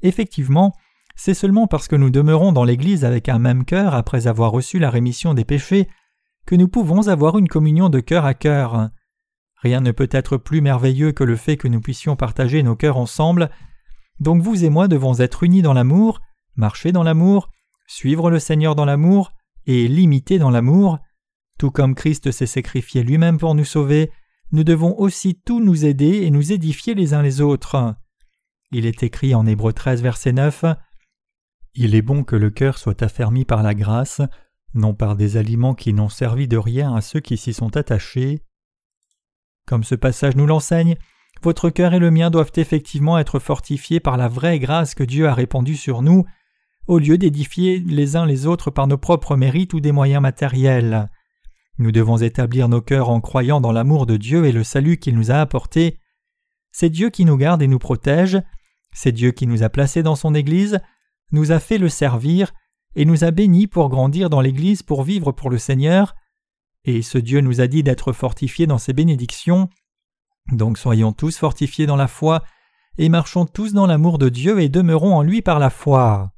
Effectivement, 0.00 0.72
c'est 1.14 1.34
seulement 1.34 1.66
parce 1.66 1.88
que 1.88 1.94
nous 1.94 2.08
demeurons 2.08 2.52
dans 2.52 2.64
l'Église 2.64 3.04
avec 3.04 3.28
un 3.28 3.38
même 3.38 3.66
cœur 3.66 3.94
après 3.94 4.28
avoir 4.28 4.50
reçu 4.50 4.78
la 4.78 4.88
rémission 4.88 5.34
des 5.34 5.44
péchés 5.44 5.90
que 6.46 6.54
nous 6.54 6.68
pouvons 6.68 7.08
avoir 7.08 7.36
une 7.36 7.48
communion 7.48 7.90
de 7.90 8.00
cœur 8.00 8.24
à 8.24 8.32
cœur. 8.32 8.88
Rien 9.56 9.82
ne 9.82 9.92
peut 9.92 10.08
être 10.10 10.38
plus 10.38 10.62
merveilleux 10.62 11.12
que 11.12 11.22
le 11.22 11.36
fait 11.36 11.58
que 11.58 11.68
nous 11.68 11.82
puissions 11.82 12.16
partager 12.16 12.62
nos 12.62 12.74
cœurs 12.74 12.96
ensemble. 12.96 13.50
Donc 14.20 14.40
vous 14.40 14.64
et 14.64 14.70
moi 14.70 14.88
devons 14.88 15.20
être 15.20 15.42
unis 15.42 15.60
dans 15.60 15.74
l'amour, 15.74 16.22
marcher 16.56 16.92
dans 16.92 17.02
l'amour, 17.02 17.50
suivre 17.86 18.30
le 18.30 18.38
Seigneur 18.38 18.74
dans 18.74 18.86
l'amour 18.86 19.32
et 19.66 19.86
l'imiter 19.86 20.38
dans 20.38 20.50
l'amour. 20.50 20.98
Tout 21.58 21.70
comme 21.70 21.94
Christ 21.94 22.30
s'est 22.30 22.46
sacrifié 22.46 23.02
lui-même 23.02 23.36
pour 23.36 23.54
nous 23.54 23.66
sauver, 23.66 24.10
nous 24.52 24.64
devons 24.64 24.98
aussi 24.98 25.34
tous 25.34 25.60
nous 25.60 25.86
aider 25.86 26.22
et 26.22 26.30
nous 26.30 26.52
édifier 26.52 26.94
les 26.94 27.14
uns 27.14 27.22
les 27.22 27.40
autres. 27.40 27.94
Il 28.70 28.84
est 28.84 29.02
écrit 29.02 29.34
en 29.34 29.46
Hébreu 29.46 29.72
13, 29.72 30.02
verset 30.02 30.32
9 30.32 30.66
Il 31.74 31.94
est 31.94 32.02
bon 32.02 32.22
que 32.22 32.36
le 32.36 32.50
cœur 32.50 32.76
soit 32.76 33.02
affermi 33.02 33.46
par 33.46 33.62
la 33.62 33.74
grâce, 33.74 34.20
non 34.74 34.94
par 34.94 35.16
des 35.16 35.38
aliments 35.38 35.74
qui 35.74 35.94
n'ont 35.94 36.10
servi 36.10 36.48
de 36.48 36.58
rien 36.58 36.94
à 36.94 37.00
ceux 37.00 37.20
qui 37.20 37.38
s'y 37.38 37.54
sont 37.54 37.76
attachés. 37.78 38.42
Comme 39.66 39.84
ce 39.84 39.94
passage 39.94 40.36
nous 40.36 40.46
l'enseigne, 40.46 40.96
votre 41.42 41.70
cœur 41.70 41.94
et 41.94 41.98
le 41.98 42.10
mien 42.10 42.30
doivent 42.30 42.52
effectivement 42.56 43.18
être 43.18 43.38
fortifiés 43.38 44.00
par 44.00 44.18
la 44.18 44.28
vraie 44.28 44.58
grâce 44.58 44.94
que 44.94 45.02
Dieu 45.02 45.28
a 45.28 45.34
répandue 45.34 45.76
sur 45.76 46.02
nous, 46.02 46.24
au 46.86 46.98
lieu 46.98 47.16
d'édifier 47.16 47.78
les 47.78 48.16
uns 48.16 48.26
les 48.26 48.46
autres 48.46 48.70
par 48.70 48.86
nos 48.86 48.98
propres 48.98 49.36
mérites 49.36 49.72
ou 49.72 49.80
des 49.80 49.92
moyens 49.92 50.20
matériels. 50.20 51.10
Nous 51.78 51.92
devons 51.92 52.18
établir 52.18 52.68
nos 52.68 52.80
cœurs 52.80 53.08
en 53.08 53.20
croyant 53.20 53.60
dans 53.60 53.72
l'amour 53.72 54.06
de 54.06 54.16
Dieu 54.16 54.44
et 54.44 54.52
le 54.52 54.64
salut 54.64 54.98
qu'il 54.98 55.16
nous 55.16 55.30
a 55.30 55.36
apporté. 55.36 55.98
C'est 56.70 56.90
Dieu 56.90 57.10
qui 57.10 57.24
nous 57.24 57.36
garde 57.36 57.62
et 57.62 57.68
nous 57.68 57.78
protège, 57.78 58.40
c'est 58.92 59.12
Dieu 59.12 59.32
qui 59.32 59.46
nous 59.46 59.62
a 59.62 59.68
placés 59.68 60.02
dans 60.02 60.16
son 60.16 60.34
Église, 60.34 60.80
nous 61.30 61.50
a 61.50 61.60
fait 61.60 61.78
le 61.78 61.88
servir, 61.88 62.52
et 62.94 63.04
nous 63.04 63.24
a 63.24 63.30
bénis 63.30 63.66
pour 63.66 63.88
grandir 63.88 64.28
dans 64.28 64.40
l'Église 64.40 64.82
pour 64.82 65.02
vivre 65.02 65.32
pour 65.32 65.48
le 65.48 65.58
Seigneur, 65.58 66.14
et 66.84 67.00
ce 67.02 67.18
Dieu 67.18 67.40
nous 67.40 67.60
a 67.60 67.66
dit 67.66 67.82
d'être 67.82 68.12
fortifiés 68.12 68.66
dans 68.66 68.78
ses 68.78 68.92
bénédictions. 68.92 69.70
Donc 70.50 70.76
soyons 70.78 71.12
tous 71.12 71.38
fortifiés 71.38 71.86
dans 71.86 71.96
la 71.96 72.08
foi, 72.08 72.42
et 72.98 73.08
marchons 73.08 73.46
tous 73.46 73.72
dans 73.72 73.86
l'amour 73.86 74.18
de 74.18 74.28
Dieu 74.28 74.60
et 74.60 74.68
demeurons 74.68 75.14
en 75.14 75.22
lui 75.22 75.40
par 75.40 75.58
la 75.58 75.70
foi. 75.70 76.31